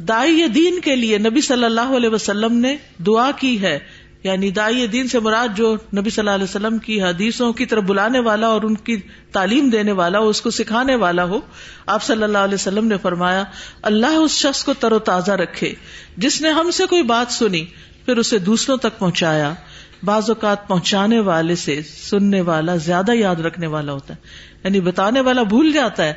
[0.00, 3.78] دائی دین کے لیے نبی صلی اللہ علیہ وسلم نے دعا کی ہے۔
[4.24, 7.82] یعنی دائی دین سے مراد جو نبی صلی اللہ علیہ وسلم کی حدیثوں کی طرف
[7.82, 8.96] بلانے والا اور ان کی
[9.32, 11.40] تعلیم دینے والا ہو اس کو سکھانے والا ہو،
[11.86, 13.44] آپ صلی اللہ علیہ وسلم نے فرمایا،
[13.82, 15.74] اللہ اس شخص کو تر و تازہ رکھے،
[16.16, 17.64] جس نے ہم سے کوئی بات سنی،
[18.04, 19.54] پھر اسے دوسروں تک پہنچایا۔
[20.02, 25.20] بعض اوقات پہنچانے والے سے، سننے والا، زیادہ یاد رکھنے والا ہوتا ہے۔ یعنی بتانے
[25.20, 26.12] والا بھول جاتا ہے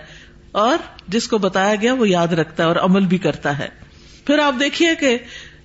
[0.51, 3.69] اور جس کو بتایا گیا وہ یاد رکھتا ہے اور عمل بھی کرتا ہے۔
[4.25, 5.17] پھر آپ دیکھیے کہ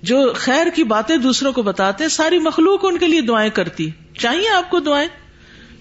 [0.02, 4.48] جو خیر کی باتیں دوسروں کو بتاتے ساری مخلوق ان کے لیے دعائیں کرتی۔ چاہیے
[4.48, 5.08] آپ کو دعائیں؟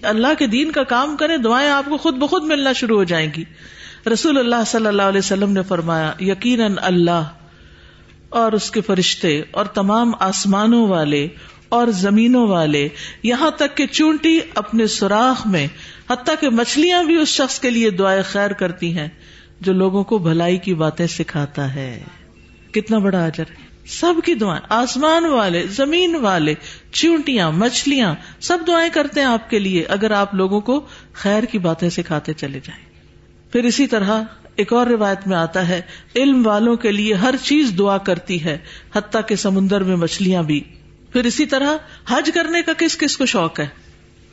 [0.02, 3.30] اللہ کے دین کا کام کرے دعائیں آپ کو خود بخود ملنا شروع ہو جائیں
[3.36, 3.44] گی۔
[4.12, 7.22] رسول اللہ صلی اللہ علیہ وسلم نے فرمایا، یقیناً اللہ
[8.28, 11.28] اور اس کے فرشتے اور تمام آسمانوں والے
[11.68, 12.88] اور زمینوں والے،
[13.22, 15.66] یہاں تک کہ چونٹی اپنے سوراخ میں،
[16.10, 19.08] حتیٰ کہ مچھلیاں بھی اس شخص کے لیے دعائیں خیر کرتی ہیں،
[19.60, 22.02] جو لوگوں کو بھلائی کی باتیں سکھاتا ہے۔
[22.72, 26.54] کتنا بڑا اجر ہے۔ سب کی دعائیں، آسمان والے، زمین والے،
[26.92, 31.58] چونٹیاں، مچھلیاں، سب دعائیں کرتے ہیں آپ کے لیے، اگر آپ لوگوں کو خیر کی
[31.58, 32.84] باتیں سکھاتے چلے جائیں۔
[33.52, 34.22] پھر اسی طرح
[34.56, 35.80] ایک اور روایت میں آتا ہے،
[36.16, 38.58] علم والوں کے لیے ہر چیز دعا کرتی ہے،
[38.94, 40.62] حتیٰ کہ سمندر میں مچھلیاں بھی۔
[41.12, 41.76] پھر اسی طرح
[42.08, 43.66] حج کرنے کا کس کس کو شوق ہے؟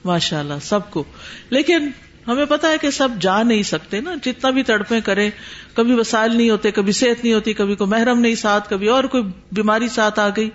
[0.06, 1.04] ماشاء اللہ سب کو۔
[1.50, 1.90] لیکن
[2.28, 5.30] ہمیں پتا ہے کہ سب جا نہیں سکتے نا۔ جتنا بھی تڑپے کرے
[5.74, 9.04] کبھی وسائل نہیں ہوتے، کبھی صحت نہیں ہوتی، کبھی کوئی محرم نہیں ساتھ، کبھی اور
[9.04, 10.50] کوئی بیماری ساتھ آ گئی۔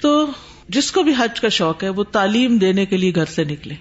[0.00, 0.30] تو
[0.68, 3.74] جس کو بھی حج کا شوق ہے، وہ تعلیم دینے کے لیے گھر سے نکلے۔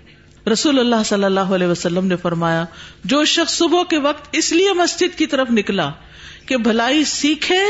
[0.49, 2.65] رسول اللہ صلی اللہ علیہ وسلم نے فرمایا،
[3.05, 5.91] جو شخص صبح کے وقت اس لیے مسجد کی طرف نکلا
[6.45, 7.61] کہ بھلائی سیکھے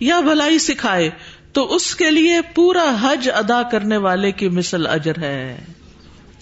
[0.00, 1.10] یا بھلائی سکھائے
[1.54, 5.64] تو اس کے لیے پورا حج ادا کرنے والے کی مثل اجر ہے۔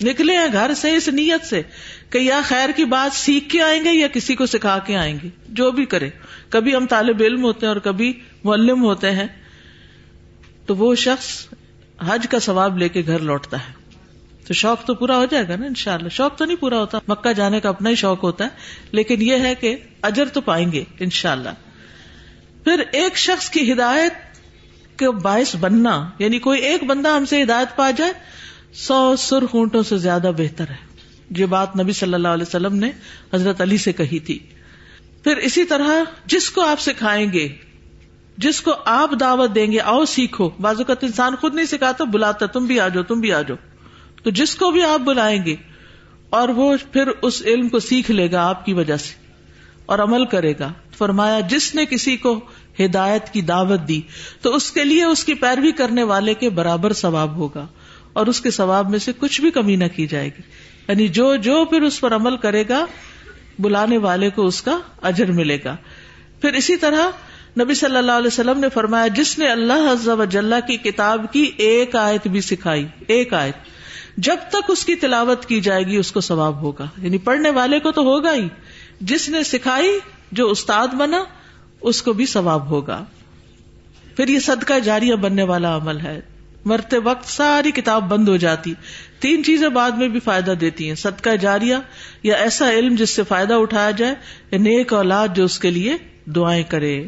[0.00, 1.62] نکلے ہیں گھر سے اس نیت سے
[2.10, 5.18] کہ یا خیر کی بات سیکھ کے آئیں گے یا کسی کو سکھا کے آئیں
[5.22, 6.10] گے۔ جو بھی کرے۔
[6.48, 8.12] کبھی ہم طالب علم ہوتے ہیں اور کبھی
[8.44, 9.26] معلم ہوتے ہیں۔
[10.66, 11.46] تو وہ شخص
[12.06, 13.72] حج کا ثواب لے کے گھر لوٹتا ہے۔
[14.46, 16.78] تو شوق تو پورا ہو جائے گا نا ان شاء اللہ شوق تو نہیں پورا
[16.78, 18.48] ہوتا۔ مکہ جانے کا اپنا ہی شوق ہوتا ہے۔
[18.92, 21.48] لیکن یہ ہے کہ اجر تو پائیں گے ان شاء اللہ
[22.64, 24.12] پھر ایک شخص کی ہدایت
[25.02, 28.12] کے باعث بننا یعنی کوئی ایک بندہ ہم سے ہدایت پا جائے،
[28.78, 30.80] سو سر اونٹوں سے زیادہ بہتر ہے۔
[31.36, 32.90] یہ بات نبی صلی اللہ علیہ وسلم نے
[33.34, 34.38] حضرت علی سے کہی تھی۔
[35.24, 35.90] پھر اسی طرح
[36.26, 37.46] جس کو آپ سکھائیں گے،
[38.38, 42.46] جس کو آپ دعوت دیں گے، آؤ سیکھو۔ بازو کا انسان خود نہیں سکھاتا، بلاتا
[42.46, 43.56] تم بھی آ جاؤ، تم بھی آ جاؤ۔
[44.22, 45.54] تو جس کو بھی آپ بلائیں گے،
[46.30, 49.14] اور وہ پھر اس علم کو سیکھ لے گا آپ کی وجہ سے،
[49.86, 52.38] اور عمل کرے گا۔ فرمایا، جس نے کسی کو
[52.80, 54.00] ہدایت کی دعوت دی،
[54.40, 57.66] تو اس کے لیے اس کی پیروی کرنے والے کے برابر ثواب ہوگا،
[58.12, 60.42] اور اس کے ثواب میں سے کچھ بھی کمی نہ کی جائے گی۔
[60.88, 62.86] یعنی جو جو پھر اس پر عمل کرے گا،
[63.58, 65.76] بلانے والے کو اس کا اجر ملے گا۔
[66.40, 67.10] پھر اسی طرح
[67.60, 71.96] نبی صلی اللہ علیہ وسلم نے فرمایا، جس نے اللہ جل کی کتاب کی ایک
[71.96, 73.54] آیت بھی سکھائی، ایک آیت،
[74.16, 77.80] جب تک اس کی تلاوت کی جائے گی، اس کو ثواب ہوگا۔ یعنی پڑھنے والے
[77.80, 78.48] کو تو ہوگا ہی۔
[79.00, 79.98] جس نے سکھائی،
[80.32, 81.24] جو استاد بنا
[81.82, 83.04] اس کو بھی ثواب ہوگا۔
[84.16, 86.20] پھر یہ صدقہ جاریہ بننے والا عمل ہے۔
[86.64, 88.74] مرتے وقت ساری کتاب بند ہو جاتی۔
[89.20, 91.74] تین چیزیں بعد میں بھی فائدہ دیتی ہیں۔ صدقہ جاریہ
[92.22, 94.14] یا ایسا علم جس سے فائدہ اٹھایا جائے
[94.50, 97.04] یا نیک اولاد جو اس کے لیے دعائیں کرے۔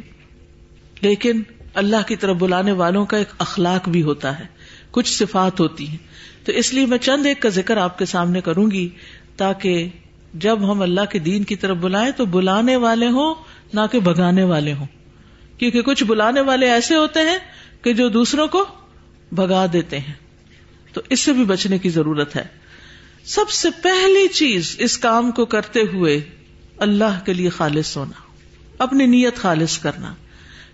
[1.00, 1.42] لیکن
[1.74, 4.44] اللہ کی طرف بلانے والوں کا ایک اخلاق بھی ہوتا ہے۔
[4.90, 5.98] کچھ صفات ہوتی ہیں۔
[6.44, 8.88] تو اس لیے میں چند ایک کا ذکر آپ کے سامنے کروں گی
[9.36, 9.88] تاکہ
[10.34, 13.34] جب ہم اللہ کے دین کی طرف بلائیں تو بلانے والے ہوں
[13.74, 14.86] نہ کہ بگانے والے ہوں۔
[15.58, 17.38] کیونکہ کچھ بلانے والے ایسے ہوتے ہیں
[17.82, 18.64] کہ جو دوسروں کو
[19.32, 20.12] بگا دیتے ہیں۔
[20.92, 22.44] تو اس سے بھی بچنے کی ضرورت ہے۔
[23.24, 26.20] سب سے پہلی چیز اس کام کو کرتے ہوئے
[26.78, 28.20] اللہ کے لیے خالص ہونا،
[28.78, 30.14] اپنی نیت خالص کرنا۔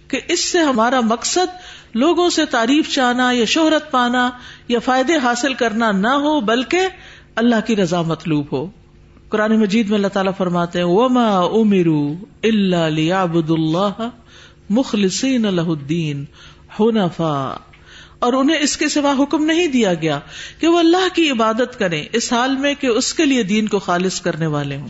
[0.08, 1.56] کہ اس سے ہمارا مقصد
[1.94, 4.30] لوگوں سے تعریف چاہنا یا شہرت پانا
[4.68, 6.80] یا فائدے حاصل کرنا نہ ہو، بلکہ
[7.36, 8.70] اللہ کی رضا مطلوب ہو۔
[9.30, 13.10] قرآن مجید میں اللہ تعالیٰ فرماتے ہیں، وما امرو اللہ
[13.48, 14.08] اللہ
[14.70, 16.24] مخلصین اللہ الدین
[16.80, 17.56] حنفا
[18.18, 20.18] اور انہیں اس کے سوا حکم نہیں دیا گیا
[20.58, 23.78] کہ وہ اللہ کی عبادت کریں، اس حال میں کہ اس کے لیے دین کو
[23.78, 24.88] خالص کرنے والے ہوں۔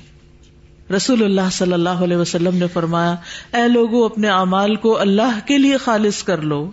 [0.92, 3.14] رسول اللہ صلی اللہ علیہ وسلم نے فرمایا،
[3.53, 6.70] اے لوگو، اپنے اعمال کو اللہ کے لیے خالص کر لو۔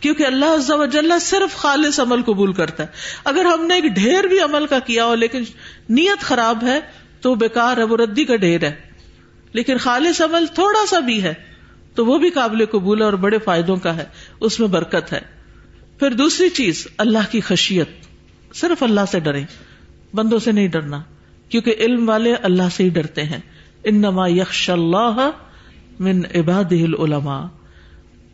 [0.00, 2.88] کیونکہ اللہ صرف خالص عمل قبول کرتا ہے۔
[3.24, 5.42] اگر ہم نے ایک ڈھیر بھی عمل کا کیا ہو، لیکن
[5.88, 6.80] نیت خراب ہے،
[7.20, 8.74] تو بیکار ہے، وہ ردی کا ڈھیر ہے۔
[9.52, 11.34] لیکن خالص عمل تھوڑا سا بھی ہے،
[11.94, 14.04] تو وہ بھی قابل قبول ہے اور بڑے فائدوں کا ہے،
[14.40, 15.20] اس میں برکت ہے۔
[15.98, 17.88] پھر دوسری چیز، اللہ کی خشیت۔
[18.54, 19.42] صرف اللہ سے ڈرے
[20.14, 21.02] بندوں سے نہیں ڈرنا،
[21.48, 23.40] کیونکہ علم والے اللہ سے ہی ڈرتے ہیں۔
[23.84, 25.30] انما یخش اللہ
[26.00, 27.57] من عباد العلماء۔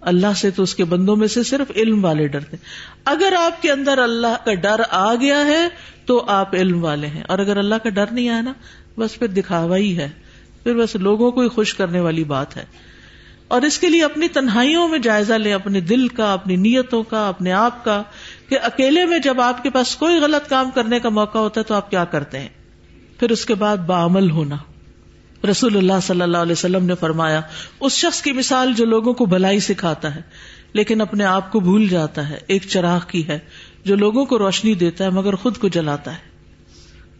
[0.04, 2.56] اللہ سے تو اس کے بندوں میں سے صرف علم والے ڈرتے
[3.04, 5.68] اگر آپ کے اندر اللہ کا ڈر آ گیا ہے،
[6.06, 8.52] تو آپ علم والے ہیں۔ اور اگر اللہ کا ڈر نہیں آیا نا،
[8.98, 10.10] بس پھر دکھاوا ہی ہے۔
[10.62, 12.64] پھر بس لوگوں کو ہی خوش کرنے والی بات ہے۔
[13.48, 17.28] اور اس کے لیے اپنی تنہائیوں میں جائزہ لیں، اپنے دل کا، اپنی نیتوں کا،
[17.28, 18.02] اپنے آپ کا،
[18.48, 21.64] کہ اکیلے میں جب آپ کے پاس کوئی غلط کام کرنے کا موقع ہوتا ہے
[21.64, 22.48] تو آپ کیا کرتے ہیں؟
[23.18, 24.56] پھر اس کے بعد بعمل ہونا۔
[25.50, 27.40] رسول اللہ صلی اللہ علیہ وسلم نے فرمایا،
[27.80, 30.20] اس شخص کی مثال جو لوگوں کو بھلائی سکھاتا ہے،
[30.72, 33.38] لیکن اپنے آپ کو بھول جاتا ہے، ایک چراغ کی ہے،
[33.84, 36.34] جو لوگوں کو روشنی دیتا ہے مگر خود کو جلاتا ہے۔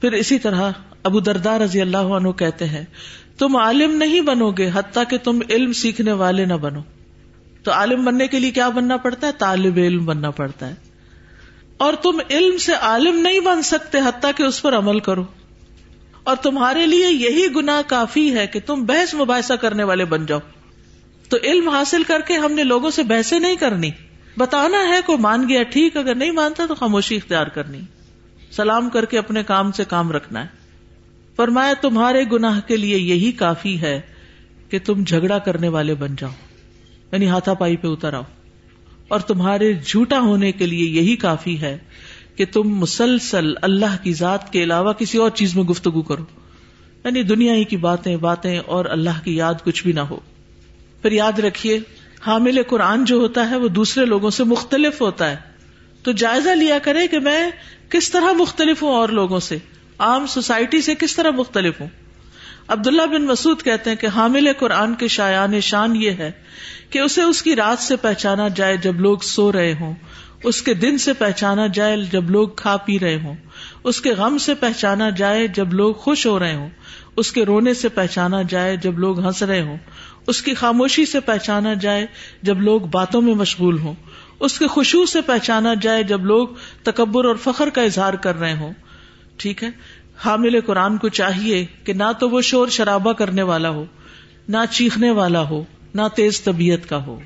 [0.01, 0.71] پھر اسی طرح
[1.03, 2.85] ابو دردار رضی اللہ عنہ کہتے ہیں،
[3.39, 6.81] تم عالم نہیں بنو گے، حتیٰ کہ تم علم سیکھنے والے نہ بنو۔
[7.63, 10.75] تو عالم بننے کے لیے کیا بننا پڑتا ہے؟ طالب علم بننا پڑتا ہے۔
[11.77, 15.25] اور تم علم سے عالم نہیں بن سکتے، حتیٰ کہ اس پر عمل کرو۔
[16.25, 20.39] اور تمہارے لیے یہی گنا کافی ہے کہ تم بحث مباحثہ کرنے والے بن جاؤ۔
[21.29, 23.91] تو علم حاصل کر کے ہم نے لوگوں سے بحثیں نہیں کرنی۔
[24.39, 27.81] بتانا ہے کو مان گیا ٹھیک، اگر نہیں مانتا تو خاموشی اختیار کرنی۔
[28.51, 30.49] سلام کر کے اپنے کام سے کام رکھنا ہے۔
[31.37, 34.01] فرمایا، تمہارے گناہ کے لیے یہی کافی ہے
[34.69, 36.31] کہ تم جھگڑا کرنے والے بن جاؤ۔
[37.13, 38.23] یعنی ہاتھا پائی پہ اتر آؤ۔
[39.09, 41.79] اور تمہارے جھوٹا ہونے کے لیے یہی کافی ہے
[42.37, 46.25] کہ تم مسلسل اللہ کی ذات کے علاوہ کسی اور چیز میں گفتگو کرو۔
[47.05, 50.21] یعنی دنیا ہی کی باتیں باتیں اور اللہ کی یاد کچھ بھی نہ ہو۔
[51.03, 51.81] پھر یاد رکھیے،
[52.27, 55.37] حامل قرآن جو ہوتا ہے وہ دوسرے لوگوں سے مختلف ہوتا ہے۔
[56.03, 57.51] تو جائزہ لیا کرے کہ میں
[57.89, 59.59] کس طرح مختلف ہوں اور لوگوں سے؟
[59.99, 61.89] عام سوسائٹی سے کس طرح مختلف ہوں؟
[62.69, 66.31] عبداللہ بن مسعود کہتے ہیں کہ حامل قرآن کے شایان شان یہ ہے
[66.91, 69.95] کہ اسے اس کی رات سے پہچانا جائے جب لوگ سو رہے ہوں۔
[70.45, 73.35] اس کے دن سے پہچانا جائے جب لوگ کھا پی رہے ہوں۔
[73.85, 76.69] اس کے غم سے پہچانا جائے جب لوگ خوش ہو رہے ہوں۔
[77.17, 79.77] اس کے رونے سے پہچانا جائے جب لوگ ہنس رہے ہوں۔
[80.27, 82.07] اس کی خاموشی سے پہچانا جائے
[82.43, 83.95] جب لوگ باتوں میں مشغول ہوں۔
[84.41, 86.49] اس کے خوشبو سے پہچانا جائے جب لوگ
[86.83, 88.73] تکبر اور فخر کا اظہار کر رہے ہوں۔
[89.37, 89.69] ٹھیک ہے؟
[90.25, 93.85] حامل قرآن کو چاہیے کہ نہ تو وہ شور شرابہ کرنے والا ہو،
[94.49, 97.21] نہ چیخنے والا ہو، نہ تیز طبیعت کا ہو۔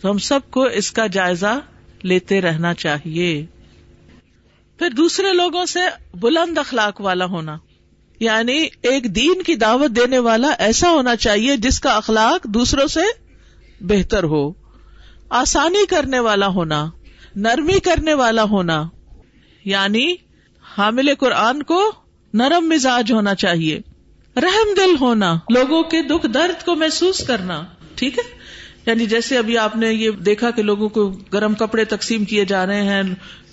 [0.00, 1.58] تو ہم سب کو اس کا جائزہ
[2.02, 3.46] لیتے رہنا چاہیے۔
[4.78, 5.80] پھر دوسرے لوگوں سے
[6.14, 7.58] بلند اخلاق والا ہونا
[8.20, 13.00] یعنی ایک دین کی دعوت دینے والا ایسا ہونا چاہیے جس کا اخلاق دوسروں سے
[13.80, 14.52] بہتر ہو۔
[15.28, 16.90] آسانی کرنے والا ہونا،
[17.36, 18.88] نرمی کرنے والا ہونا
[19.64, 20.14] یعنی
[20.78, 21.92] حامل قرآن کو
[22.34, 23.80] نرم مزاج ہونا چاہیے۔
[24.36, 28.41] رحم دل ہونا، لوگوں کے دکھ درد کو محسوس کرنا، ٹھیک ہے؟
[28.86, 32.66] یعنی جیسے ابھی آپ نے یہ دیکھا کہ لوگوں کو گرم کپڑے تقسیم کیے جا
[32.66, 33.02] رہے ہیں،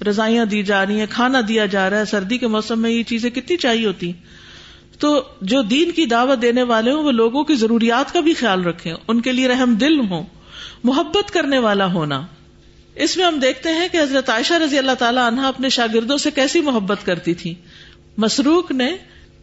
[0.07, 3.03] رضائیاں دی جا رہی ہیں، کھانا دیا جا رہا ہے، سردی کے موسم میں یہ
[3.03, 4.11] چیزیں کتنی چاہیے ہوتی
[4.99, 8.63] تو جو دین کی دعوت دینے والے ہوں، وہ لوگوں کی ضروریات کا بھی خیال
[8.63, 10.23] رکھیں، ان کے لیے رحم دل ہوں،
[10.83, 12.21] محبت کرنے والا ہونا۔
[12.95, 16.31] اس میں ہم دیکھتے ہیں کہ حضرت عائشہ رضی اللہ تعالیٰ عنہ اپنے شاگردوں سے
[16.31, 17.53] کیسی محبت کرتی تھی
[18.17, 18.95] مسروق نے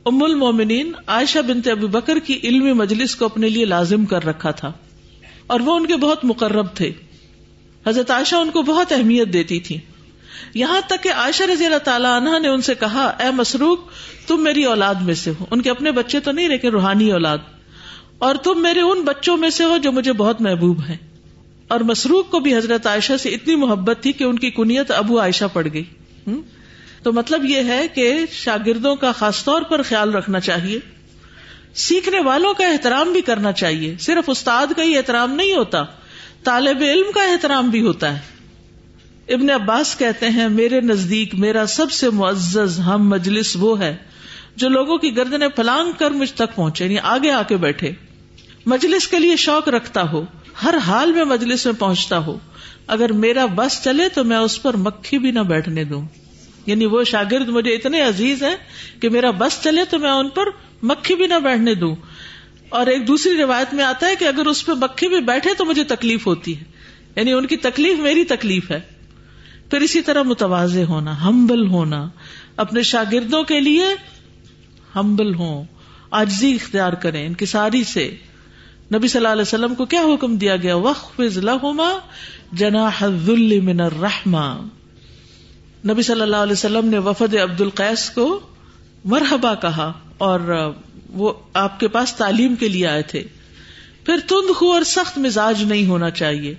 [0.05, 4.51] ام المومنین عائشہ بنت ابو بکر کی علمی مجلس کو اپنے لیے لازم کر رکھا
[4.51, 4.73] تھا۔
[5.47, 6.93] اور وہ ان کے بہت مقرب تھے۔
[7.87, 9.79] حضرت عائشہ ان کو بہت اہمیت دیتی تھی
[10.55, 13.79] یہاں تک کہ عائشہ رضی اللہ تعالیٰ عنہ نے ان سے کہا، اے مسروق،
[14.27, 17.39] تم میری اولاد میں سے ہو۔ ان کے اپنے بچے تو نہیں، لیکن روحانی اولاد۔
[18.19, 20.97] اور تم میرے ان بچوں میں سے ہو جو مجھے بہت محبوب ہیں۔
[21.69, 25.21] اور مسروق کو بھی حضرت عائشہ سے اتنی محبت تھی کہ ان کی کنیت ابو
[25.21, 25.85] عائشہ پڑ گئی۔
[27.03, 30.79] تو مطلب یہ ہے کہ شاگردوں کا خاص طور پر خیال رکھنا چاہیے۔
[31.77, 35.85] سیکھنے والوں کا احترام بھی کرنا چاہیے۔ صرف استاد کا ہی احترام نہیں ہوتا،
[36.45, 38.37] طالب علم کا احترام بھی ہوتا ہے۔
[39.35, 43.97] ابن عباس کہتے ہیں، میرے نزدیک میرا سب سے معزز ہم مجلس وہ ہے
[44.57, 47.93] جو لوگوں کی گردنیں پلانگ کر مجھ تک پہنچے یعنی آگے آ کے بیٹھے۔
[48.67, 50.25] مجلس کے لیے شوق رکھتا ہو،
[50.63, 52.39] ہر حال میں مجلس میں پہنچتا ہو۔
[52.87, 56.03] اگر میرا بس چلے تو میں اس پر مکھی بھی نہ بیٹھنے دوں۔
[56.67, 58.57] یعنی وہ شاگرد مجھے اتنے عزیز ہیں
[59.01, 60.43] کہ میرا بس چلے تو میں ان پر
[60.83, 61.97] مکھی بھی نہ بیٹھنے دوں۔
[62.69, 65.65] اور ایک دوسری روایت میں آتا ہے کہ اگر اس پہ مکھی بھی بیٹھے تو
[65.65, 66.65] مجھے تکلیف ہوتی ہے۔
[67.17, 68.81] یعنی ان کی تکلیف میری تکلیف ہے۔
[69.71, 72.09] پھر اسی طرح متوازے ہونا، ہمبل ہونا۔
[72.57, 73.85] اپنے شاگردوں کے لیے
[74.97, 75.65] ہمبل ہوں
[76.11, 78.17] آجزی اختیار کریں ان کی ساری سے۔
[78.95, 81.91] نبی صلی اللہ علیہ وسلم کو کیا حکم دیا گیا؟ وقف لہما
[82.53, 82.91] جنا
[83.63, 84.61] من الرحمہ
[85.85, 88.41] نبی صلی اللہ علیہ وسلم نے وفد عبد القیس کو
[89.05, 90.73] مرحبا کہا اور
[91.09, 93.25] وہ آپ کے پاس تعلیم کے لیے آئے تھے۔
[94.05, 96.55] پھر تند خو اور سخت مزاج نہیں ہونا چاہیے۔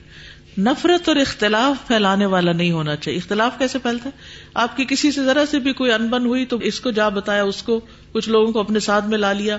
[0.58, 4.22] نفرت اور اختلاف پھیلانے والا نہیں ہونا چاہیے۔ اختلاف کیسے پھیلتا ہے؟
[4.54, 7.44] آپ کی کسی سے ذرا سے بھی کوئی انبن ہوئی تو اس کو جا بتایا،
[7.44, 9.58] اس کو کچھ لوگوں کو اپنے ساتھ میں لا لیا۔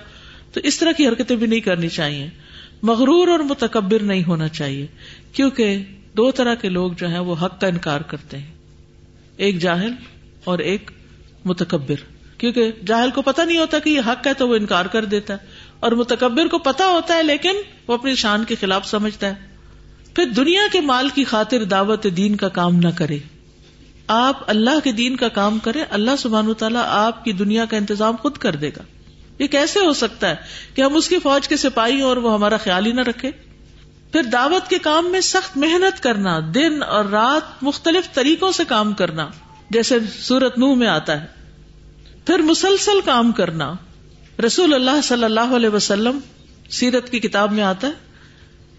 [0.53, 2.31] تو اس طرح کی حرکتیں بھی نہیں کرنی چاہیے۔
[2.83, 4.87] مغرور اور متکبر نہیں ہونا چاہیے۔
[5.33, 5.83] کیونکہ
[6.17, 8.58] دو طرح کے لوگ جو ہیں وہ حق کا انکار کرتے ہیں۔
[9.39, 9.93] ایک جاہل
[10.45, 10.91] اور ایک
[11.45, 11.95] متکبر۔
[12.39, 15.35] کیونکہ جاہل کو پتا نہیں ہوتا کہ یہ حق ہے تو وہ انکار کر دیتا
[15.35, 15.39] ہے۔
[15.81, 17.53] اور متکبر کو پتا ہوتا ہے لیکن
[17.87, 19.35] وہ اپنی شان کے خلاف سمجھتا ہے۔
[20.15, 23.19] پھر دنیا کے مال کی خاطر دعوت دین کا کام نہ کرے۔
[24.07, 28.17] آپ اللہ کے دین کا کام کرے اللہ سبحان تعالیٰ آپ کی دنیا کا انتظام
[28.17, 28.83] خود کر دے گا۔
[29.39, 30.35] یہ کیسے ہو سکتا ہے
[30.75, 33.31] کہ ہم اس کی فوج کے سپاہی اور وہ ہمارا خیال ہی نہ رکھے؟
[34.13, 38.93] پھر دعوت کے کام میں سخت محنت کرنا، دن اور رات مختلف طریقوں سے کام
[38.93, 39.29] کرنا،
[39.71, 41.27] جیسے سورت نو میں آتا ہے۔
[42.27, 43.73] پھر مسلسل کام کرنا۔
[44.47, 46.19] رسول اللہ صلی اللہ علیہ وسلم
[46.71, 47.93] سیرت کی کتاب میں آتا ہے۔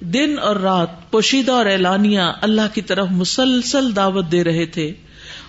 [0.06, 4.94] دن اور رات پوشیدہ اور اعلانیہ اللہ کی طرف مسلسل دعوت دے رہے تھے۔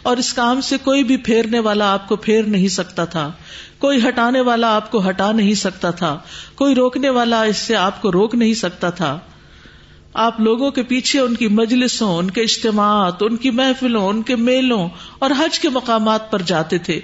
[0.03, 3.33] اور اس کام سے کوئی بھی پھیرنے والا آپ کو پھیر نہیں سکتا تھا۔
[3.79, 6.19] کوئی ہٹانے والا آپ کو ہٹا نہیں سکتا تھا۔
[6.55, 9.19] کوئی روکنے والا اس سے آپ کو روک نہیں سکتا تھا۔
[10.15, 14.37] آپ لوگوں کے پیچھے ان کی مجلسوں ان کے اجتماعات، ان کی محفلوں، ان کے
[14.37, 17.01] میلوں اور حج کے مقامات پر جاتے تھے۔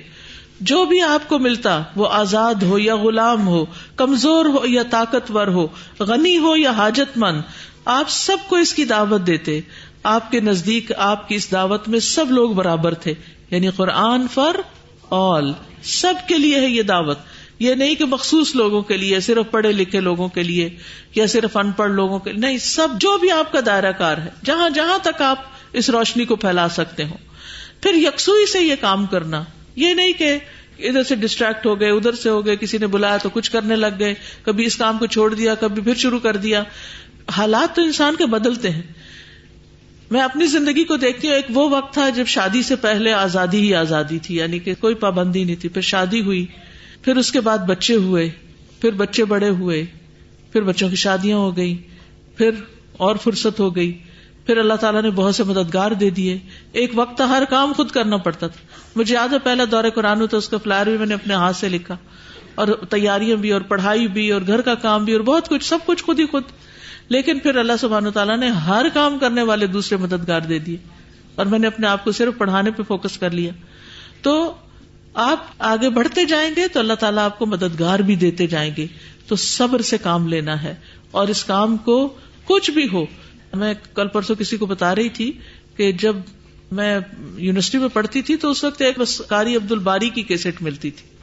[0.61, 3.65] جو بھی آپ کو ملتا، وہ آزاد ہو یا غلام ہو،
[3.97, 5.67] کمزور ہو یا طاقتور ہو،
[5.99, 7.41] غنی ہو یا حاجت مند،
[7.85, 9.61] آپ سب کو اس کی دعوت دیتے۔
[10.03, 13.15] آپ کے نزدیک آپ کی اس دعوت میں سب لوگ برابر تھے۔
[13.51, 14.55] یعنی قرآن فار
[15.11, 17.19] آل۔ سب کے لیے ہے یہ دعوت۔
[17.59, 20.69] یہ نہیں کہ مخصوص لوگوں کے لیے، صرف پڑھے لکھے لوگوں کے لیے،
[21.15, 24.19] یا صرف ان پڑھ لوگوں کے لیے، نہیں، سب جو بھی آپ کا دائرہ کار
[24.19, 25.39] ہے، جہاں جہاں تک آپ
[25.73, 27.17] اس روشنی کو پھیلا سکتے ہو
[27.83, 29.45] پھر یکسوئی سے یہ کام کرنا،
[29.77, 30.39] یہ نہیں کہ
[30.79, 33.77] ادھر سے ڈسٹریکٹ ہو گئے، ادھر سے ہو گئے، کسی نے بلایا تو کچھ کرنے
[33.77, 36.63] لگ گئے، کبھی اس کام کو چھوڑ دیا، کبھی پھر شروع کر دیا۔
[37.37, 38.83] حالات تو انسان کے بدلتے ہیں۔
[40.11, 43.61] میں اپنی زندگی کو دیکھتی ہوں، ایک وہ وقت تھا جب شادی سے پہلے آزادی
[43.61, 46.47] ہی آزادی تھی یعنی کہ کوئی پابندی نہیں تھی، پھر شادی ہوئی۔
[47.03, 48.31] پھر اس کے بعد بچے ہوئے،
[48.81, 49.87] پھر بچے بڑے ہوئے،
[50.53, 51.83] پھر بچوں کی شادیاں ہو گئی
[52.37, 52.51] پھر
[52.93, 53.99] اور فرصت ہو گئی۔
[54.47, 56.39] پھر اللہ تعالیٰ نے بہت سے مددگار دے دیے۔
[56.73, 60.37] ایک وقت ہر کام خود کرنا پڑتا تھا۔ مجھے یاد ہے، پہلا دورے قرآن ہوتا،
[60.37, 61.97] اس کا فلائر بھی میں نے اپنے ہاتھ سے لکھا۔
[62.55, 65.79] اور تیاریاں بھی، اور پڑھائی بھی، اور گھر کا کام بھی، اور بہت کچھ، سب
[65.87, 66.43] کچھ خود ہی خود۔
[67.09, 70.77] لیکن پھر اللہ سبحان تعالیٰ نے ہر کام کرنے والے دوسرے مددگار دے دیے۔
[71.35, 73.53] اور میں نے اپنے آپ کو صرف پڑھانے پہ فوکس کر لیا۔
[74.23, 74.55] تو
[75.17, 78.87] آپ آگے بڑھتے جائیں گے تو اللہ تعالیٰ آپ کو مددگار بھی دیتے جائیں گے۔
[79.29, 80.75] تو صبر سے کام لینا ہے۔
[81.11, 83.07] اور اس کام کو کچھ بھی ہو،
[83.55, 85.33] میں کل پرسوں کسی کو بتا رہی تھی
[85.77, 86.17] کہ جب
[86.73, 87.01] میں
[87.37, 90.91] یونیورسٹی میں پڑھتی تھی تو اس وقت ایک بس کاری عبد الباری کی کیسٹ ملتی
[90.91, 91.17] تھی۔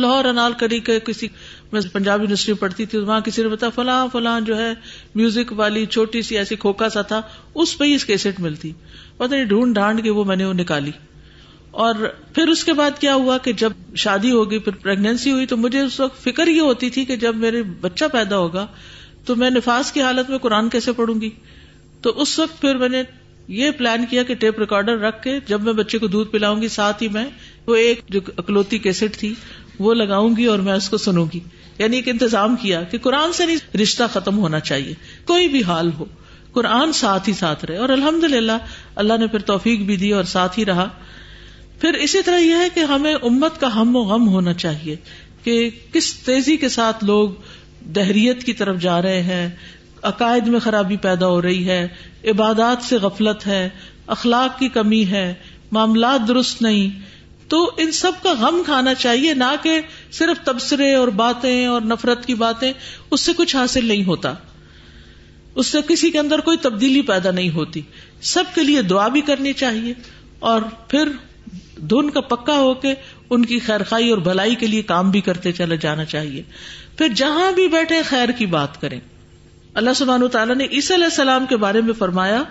[0.00, 1.28] لاہور انال کری کے کسی،
[1.72, 4.72] میں پنجاب یونیورسٹی میں پڑھتی تھی وہاں کسی نے بتا فلاں فلاں جو ہے،
[5.14, 7.22] میوزک والی چھوٹی سی ایسی کھوکھا سا تھا،
[7.54, 8.72] اس پہ ہی اس کیسٹ ملتی۔
[9.16, 10.90] پتہ نہیں، ڈھونڈ ڈھانڈ کے وہ میں نے وہ نکالی۔
[11.74, 11.94] اور
[12.34, 15.80] پھر اس کے بعد کیا ہوا کہ جب شادی ہوگی، پھر پریگنینسی ہوئی، تو مجھے
[15.80, 18.66] اس وقت فکر یہ ہوتی تھی کہ جب میرے بچہ پیدا ہوگا،
[19.26, 21.30] تو میں نفاذ کی حالت میں قرآن کیسے پڑھوں گی؟
[22.02, 23.02] تو اس وقت پھر میں نے
[23.48, 26.68] یہ پلان کیا کہ ٹیپ ریکارڈر رکھ کے جب میں بچے کو دودھ پلاؤں گی،
[26.68, 27.24] ساتھ ہی میں
[27.66, 29.34] وہ ایک جو اکلوتی کیسٹ تھی،
[29.78, 31.40] وہ لگاؤں گی اور میں اس کو سنوں گی۔
[31.78, 35.90] یعنی ایک انتظام کیا کہ قرآن سے نہیں، رشتہ ختم ہونا چاہیے۔ کوئی بھی حال
[35.98, 36.04] ہو،
[36.52, 38.58] قرآن ساتھ ہی ساتھ رہے۔ اور الحمد للہ
[38.96, 40.88] اللہ نے پھر توفیق بھی دی اور ساتھ ہی رہا۔
[41.84, 44.96] پھر اسی طرح یہ ہے کہ ہمیں امت کا ہم و غم ہونا چاہیے
[45.42, 47.28] کہ کس تیزی کے ساتھ لوگ
[47.80, 49.48] دہریت کی طرف جا رہے ہیں،
[50.02, 51.88] عقائد میں خرابی پیدا ہو رہی ہے،
[52.24, 53.68] عبادات سے غفلت ہے،
[54.06, 55.34] اخلاق کی کمی ہے،
[55.72, 57.00] معاملات درست نہیں۔
[57.48, 59.80] تو ان سب کا غم کھانا چاہیے، نہ کہ
[60.12, 62.72] صرف تبصرے اور باتیں اور نفرت کی باتیں،
[63.10, 64.34] اس سے کچھ حاصل نہیں ہوتا۔
[65.54, 67.80] اس سے کسی کے اندر کوئی تبدیلی پیدا نہیں ہوتی۔
[68.20, 69.94] سب کے لیے دعا بھی کرنی چاہیے
[70.38, 71.08] اور پھر
[71.76, 72.94] دھن کا پکا ہو کے
[73.30, 76.42] ان کی خیر خائی اور بھلائی کے لیے کام بھی کرتے چلے جانا چاہیے۔
[76.98, 79.00] پھر جہاں بھی بیٹھے خیر کی بات کریں۔
[79.74, 82.42] اللہ سبحان تعالیٰ نے عیسی علیہ السلام کے بارے میں فرمایا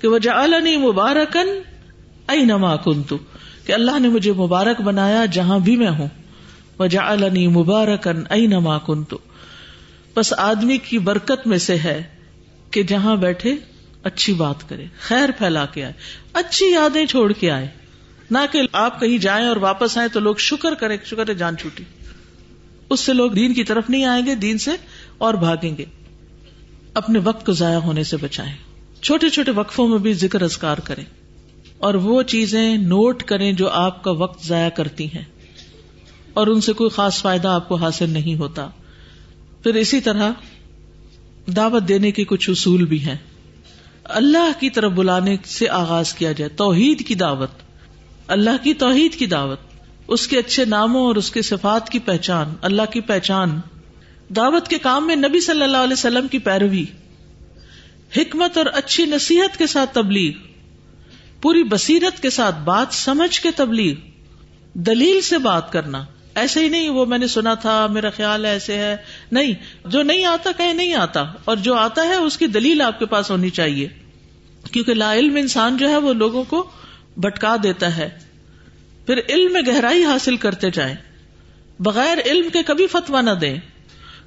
[0.00, 1.48] کہ وہ جعلنی مبارکن
[2.28, 3.12] اینما کنت
[3.66, 6.08] کہ اللہ نے مجھے مبارک بنایا جہاں بھی میں ہوں۔
[6.78, 9.14] وہ جعلنی مبارکن اینما کنت
[10.16, 12.02] بس آدمی کی برکت میں سے ہے
[12.70, 13.56] کہ جہاں بیٹھے
[14.02, 15.92] اچھی بات کرے، خیر پھیلا کے آئے،
[16.32, 17.68] اچھی یادیں چھوڑ کے آئے۔
[18.30, 21.56] نہ کہ آپ کہیں جائیں اور واپس آئیں تو لوگ شکر کریں، شکر ہے جان
[21.56, 21.84] چھوٹی۔
[22.90, 24.70] اس سے لوگ دین کی طرف نہیں آئیں گے، دین سے
[25.18, 25.84] اور بھاگیں گے۔
[26.94, 28.54] اپنے وقت کو ضائع ہونے سے بچائیں۔
[29.02, 31.04] چھوٹے چھوٹے وقفوں میں بھی ذکر ازکار کریں۔
[31.78, 35.24] اور وہ چیزیں نوٹ کریں جو آپ کا وقت ضائع کرتی ہیں۔
[36.34, 38.68] اور ان سے کوئی خاص فائدہ آپ کو حاصل نہیں ہوتا۔
[39.62, 40.30] پھر اسی طرح
[41.46, 43.16] دعوت دینے کے کچھ اصول بھی ہیں۔
[44.04, 47.50] اللہ کی طرف بلانے سے آغاز کیا جائے، توحید کی دعوت۔
[48.30, 49.58] اللہ کی توحید کی دعوت،
[50.08, 53.58] اس کے اچھے ناموں اور اس کے صفات کی پہچان، اللہ کی پہچان،
[54.36, 56.84] دعوت کے کام میں نبی صلی اللہ علیہ وسلم کی پیروی،
[58.16, 60.32] حکمت اور اچھی نصیحت کے ساتھ تبلیغ،
[61.40, 63.94] پوری بصیرت کے ساتھ بات سمجھ کے تبلیغ،
[64.74, 68.76] دلیل سے بات کرنا ایسے ہی نہیں وہ میں نے سنا تھا، میرا خیال ایسے
[68.76, 68.96] ہے،
[69.32, 69.52] نہیں،
[69.84, 73.06] جو نہیں آتا کہیں نہیں آتا، اور جو آتا ہے اس کی دلیل آپ کے
[73.06, 73.88] پاس ہونی چاہیے،
[74.72, 76.64] کیونکہ لا علم انسان جو ہے وہ لوگوں کو
[77.20, 78.08] بٹکا دیتا ہے۔
[79.06, 80.94] پھر علم میں گہرائی حاصل کرتے جائیں۔
[81.78, 83.58] بغیر علم کے کبھی فتوا نہ دیں۔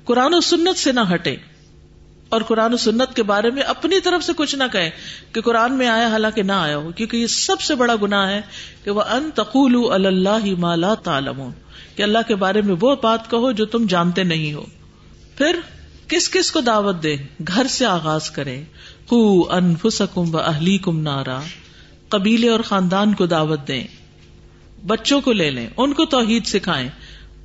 [0.05, 1.35] قرآن و سنت سے نہ ہٹے
[2.29, 4.89] اور قرآن و سنت کے بارے میں اپنی طرف سے کچھ نہ کہیں
[5.31, 8.41] کہ قرآن میں آیا حالانکہ نہ آیا ہو، کیونکہ یہ سب سے بڑا گنا ہے
[8.83, 11.49] کہ وہ ان تقول اللہ مالا تعلم
[11.95, 14.65] کہ اللہ کے بارے میں وہ بات کہو جو تم جانتے نہیں ہو۔
[15.37, 15.55] پھر
[16.07, 17.17] کس کس کو دعوت دیں؟
[17.47, 18.65] گھر سے آغاز کریں۔
[19.07, 21.39] کو انفسکم و اہلی کم نارا۔
[22.14, 23.84] قبیلے اور خاندان کو دعوت دیں۔
[24.88, 26.89] بچوں کو لے لیں، ان کو توحید سکھائیں۔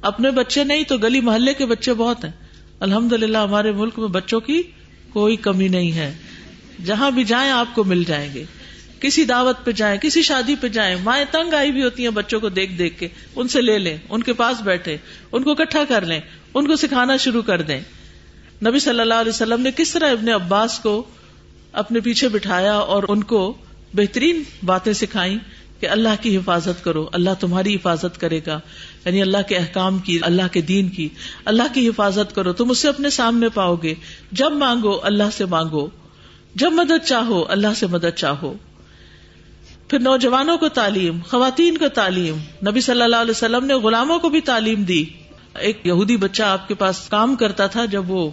[0.02, 2.32] اپنے بچے نہیں تو گلی محلے کے بچے بہت ہیں۔
[2.80, 4.62] الحمد للہ ہمارے ملک میں بچوں کی
[5.12, 6.14] کوئی کمی نہیں ہے۔
[6.84, 8.44] جہاں بھی جائیں، آپ کو مل جائیں گے۔
[9.00, 12.40] کسی دعوت پہ جائیں، کسی شادی پہ جائیں، مائیں تنگ آئی بھی ہوتی ہیں بچوں
[12.40, 14.96] کو دیکھ دیکھ کے۔ ان سے لے لیں، ان کے پاس بیٹھے،
[15.32, 16.20] ان کو اکٹھا کر لیں،
[16.54, 17.80] ان کو سکھانا شروع کر دیں۔
[18.66, 21.02] نبی صلی اللہ علیہ وسلم نے کس طرح ابن عباس کو
[21.72, 23.54] اپنے پیچھے بٹھایا اور ان کو
[23.94, 25.38] بہترین باتیں سکھائی
[25.80, 28.60] کہ اللہ کی حفاظت کرو، اللہ تمہاری حفاظت کرے گا۔
[29.04, 31.08] یعنی اللہ کے احکام کی، اللہ کے دین کی۔
[31.44, 33.94] اللہ کی حفاظت کرو، تم اسے اپنے سامنے پاؤ گے۔
[34.32, 35.88] جب مانگو، اللہ سے مانگو۔
[36.54, 38.54] جب مدد چاہو، اللہ سے مدد چاہو۔
[39.88, 42.36] پھر نوجوانوں کو تعلیم، خواتین کو تعلیم۔
[42.70, 45.04] نبی صلی اللہ علیہ وسلم نے غلاموں کو بھی تعلیم دی۔
[45.58, 48.30] ایک یہودی بچہ آپ کے پاس کام کرتا تھا جب وہ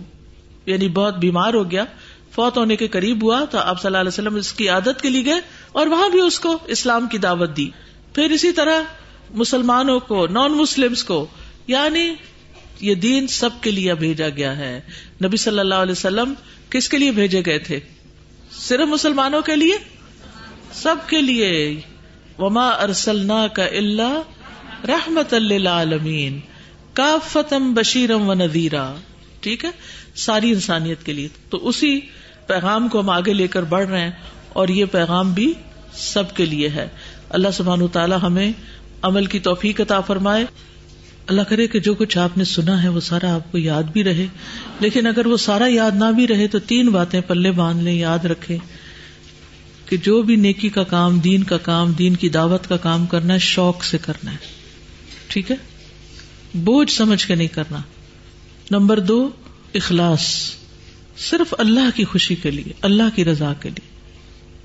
[0.66, 1.86] یعنی بہت بیمار ہو گیا۔
[2.36, 5.10] فوت ہونے کے قریب ہوا تو آپ صلی اللہ علیہ وسلم اس کی عادت کے
[5.10, 7.70] لیے گئے اور وہاں بھی اس کو اسلام کی دعوت دی۔
[8.16, 8.82] پھر اسی طرح
[9.30, 11.28] مسلمانوں کو نان مسلم کو
[11.68, 12.14] یعنی
[12.82, 14.82] یہ دین سب کے لیے بھیجا گیا ہے۔
[15.26, 16.34] نبی صلی اللہ علیہ وسلم
[16.70, 17.80] کس کے لیے بھیجے گئے تھے؟
[18.60, 19.78] صرف مسلمانوں کے لیے؟
[20.74, 21.82] سب کے لیے۔
[22.40, 24.22] وما ارسلنا کا اللہ
[24.88, 25.90] رحمت اللہ
[26.94, 28.96] کا فتم بشیرم و ندیرا
[29.40, 29.70] ٹھیک ہے؟
[30.16, 32.00] ساری انسانیت کے لیے۔ تو اسی
[32.48, 34.12] پیغام کو ہم آگے لے کر بڑھ رہے ہیں
[34.50, 35.54] اور یہ پیغام بھی
[35.94, 36.88] سب کے لیے ہے۔
[37.30, 38.52] اللہ سبحان تعالیٰ ہمیں
[39.02, 40.46] عمل کی توفیق عطا فرمائے۔
[41.28, 44.04] اللہ کرے کہ جو کچھ آپ نے سنا ہے وہ سارا آپ کو یاد بھی
[44.04, 44.28] رہے۔
[44.80, 48.26] لیکن اگر وہ سارا یاد نہ بھی رہے تو تین باتیں پلے باندھ لیں، یاد
[48.26, 48.58] رکھے
[49.86, 53.34] کہ جو بھی نیکی کا کام، دین کا کام، دین کی دعوت کا کام کرنا
[53.34, 54.38] ہے، شوق سے کرنا ہے۔
[55.28, 55.56] ٹھیک ہے؟
[56.54, 57.78] بوجھ سمجھ کے نہیں کرنا۔
[58.72, 59.30] نمبر دو،
[59.74, 60.52] اخلاص۔
[61.18, 63.90] صرف اللہ کی خوشی کے لیے، اللہ کی رضا کے لیے،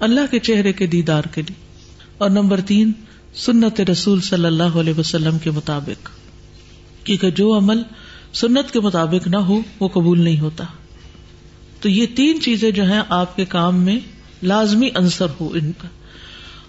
[0.00, 1.70] اللہ کے چہرے کے دیدار کے لیے۔
[2.18, 2.92] اور نمبر تین،
[3.34, 6.08] سنت رسول صلی اللہ علیہ وسلم کے مطابق۔
[7.04, 7.82] کیونکہ جو عمل
[8.32, 10.64] سنت کے مطابق نہ ہو، وہ قبول نہیں ہوتا۔
[11.80, 14.00] تو یہ تین چیزیں جو ہیں، آپ کے کام میں
[14.42, 15.88] لازمی عنصر ہو ان کا۔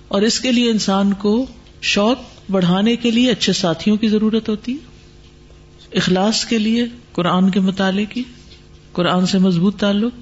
[0.08, 1.46] اور اس کے لیے انسان کو
[1.82, 2.18] شوق
[2.52, 4.78] بڑھانے کے لیے اچھے ساتھیوں کی ضرورت ہوتی ہے۔
[5.98, 8.24] اخلاص کے لیے، قرآن کے مطالعے کی
[8.94, 10.14] قرآن سے مضبوط تعلق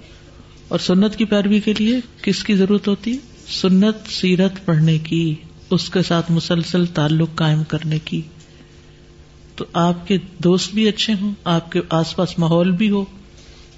[0.67, 3.17] اور سنت کی پیروی کے لیے کس کی ضرورت ہوتی ہے؟
[3.47, 5.35] سنت سیرت پڑھنے کی،
[5.69, 8.21] اس کے ساتھ مسلسل تعلق قائم کرنے کی۔
[9.55, 13.05] تو آپ کے دوست بھی اچھے ہوں، آپ کے آس پاس ماحول بھی ہو،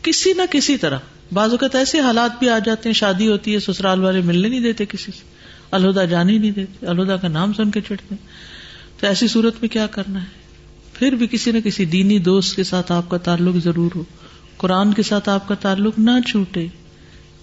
[0.01, 0.97] کسی نہ کسی طرح۔
[1.33, 4.59] بعض اوقات ایسے حالات بھی آ جاتے ہیں، شادی ہوتی ہے، سسرال والے ملنے نہیں
[4.59, 5.23] دیتے کسی سے،
[5.71, 8.15] الہدا جانے نہیں دیتے، الہدا کا نام سن کے چڑھتے
[8.99, 10.27] تو ایسی صورت میں کیا کرنا ہے؟
[10.93, 14.03] پھر بھی کسی نہ کسی دینی دوست کے ساتھ آپ کا تعلق ضرور ہو۔
[14.61, 16.67] قرآن کے ساتھ آپ کا تعلق نہ چھوٹے۔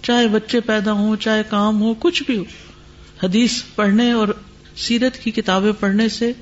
[0.01, 2.43] چاہے بچے پیدا ہوں، چاہے کام ہو، کچھ بھی ہو۔
[3.23, 4.27] حدیث پڑھنے اور
[4.75, 6.33] سیرت کی کتابیں پڑھنے سے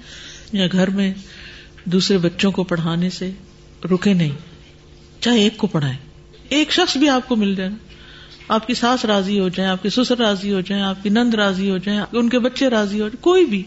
[0.51, 1.13] یا گھر میں
[1.85, 3.31] دوسرے بچوں کو پڑھانے سے
[3.83, 4.31] رکے نہیں۔
[5.19, 5.97] چاہے ایک کو پڑھائیں۔
[6.49, 7.69] ایک شخص بھی آپ کو مل جائے۔
[8.47, 11.33] آپ کی ساس راضی ہو جائیں، آپ کی سسر راضی ہو جائیں، آپ کی نند
[11.33, 13.63] راضی ہو جائیں، ان کے بچے راضی ہو جائیں، کوئی بھی۔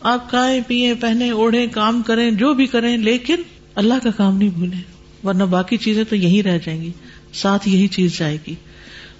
[0.00, 3.36] آپ کھائیں، پیئیں پہنے اوڑھیں، کام کریں، جو بھی کریں، لیکن
[3.74, 6.90] اللہ کا کام نہیں بھولیں۔ ورنہ باقی چیزیں تو یہی رہ جائیں گی،
[7.32, 8.54] ساتھ یہی چیز جائے گی۔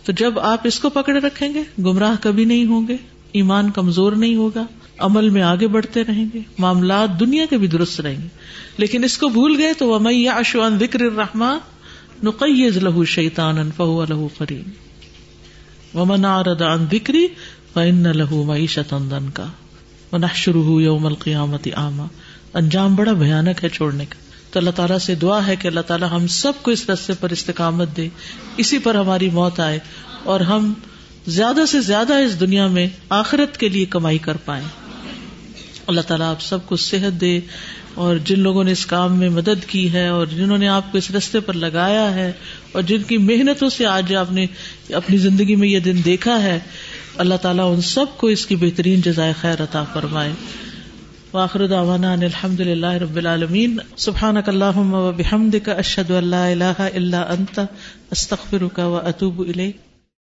[0.05, 2.97] تو جب آپ اس کو پکڑے رکھیں گے، گمراہ کبھی نہیں ہوں گے،
[3.33, 4.67] ایمان کمزور نہیں ہوگا،
[4.99, 8.29] عمل میں آگے بڑھتے رہیں گے، معاملات دنیا کے بھی درست رہیں گے۔
[8.77, 11.59] لیکن اس کو بھول گئے تو وہ اشوان ذکر الرحمان
[12.23, 14.63] نقیز لہو شیطان فہو لہو قرین
[15.95, 17.27] ومن عرض عن ذکری
[17.75, 19.47] فإن لہو معیشت دن کا
[20.13, 22.07] ونحشرہ یوم القیامت آما
[22.55, 26.11] انجام بڑا بھیانک ہے چھوڑنے کا۔ تو اللہ تعالیٰ سے دعا ہے کہ اللہ تعالیٰ
[26.11, 28.09] ہم سب کو اس رستے پر استقامت دے۔
[28.57, 29.79] اسی پر ہماری موت آئے
[30.23, 30.73] اور ہم
[31.27, 34.65] زیادہ سے زیادہ اس دنیا میں آخرت کے لیے کمائی کر پائیں۔
[35.87, 37.41] اللہ تعالیٰ آپ سب کو صحت دے
[37.95, 40.99] اور جن لوگوں نے اس کام میں مدد کی ہے اور جنہوں نے آپ کو
[40.99, 42.33] اس رستے پر لگایا ہے
[42.73, 44.47] اور جن کی محنتوں سے آج آپ نے
[44.93, 46.59] اپنی زندگی میں یہ دن دیکھا ہے،
[47.17, 50.33] اللہ تعالیٰ ان سب کو اس کی بہترین جزائے خیر عطا فرمائے۔
[51.33, 53.79] واخر دعوانا ان الحمد للہ رب العالمین.
[53.97, 57.61] سبحانك اللهم وبحمدك اشهد ان لا اله الا انت
[58.12, 59.76] استغفرك واتوب اتوب الیک.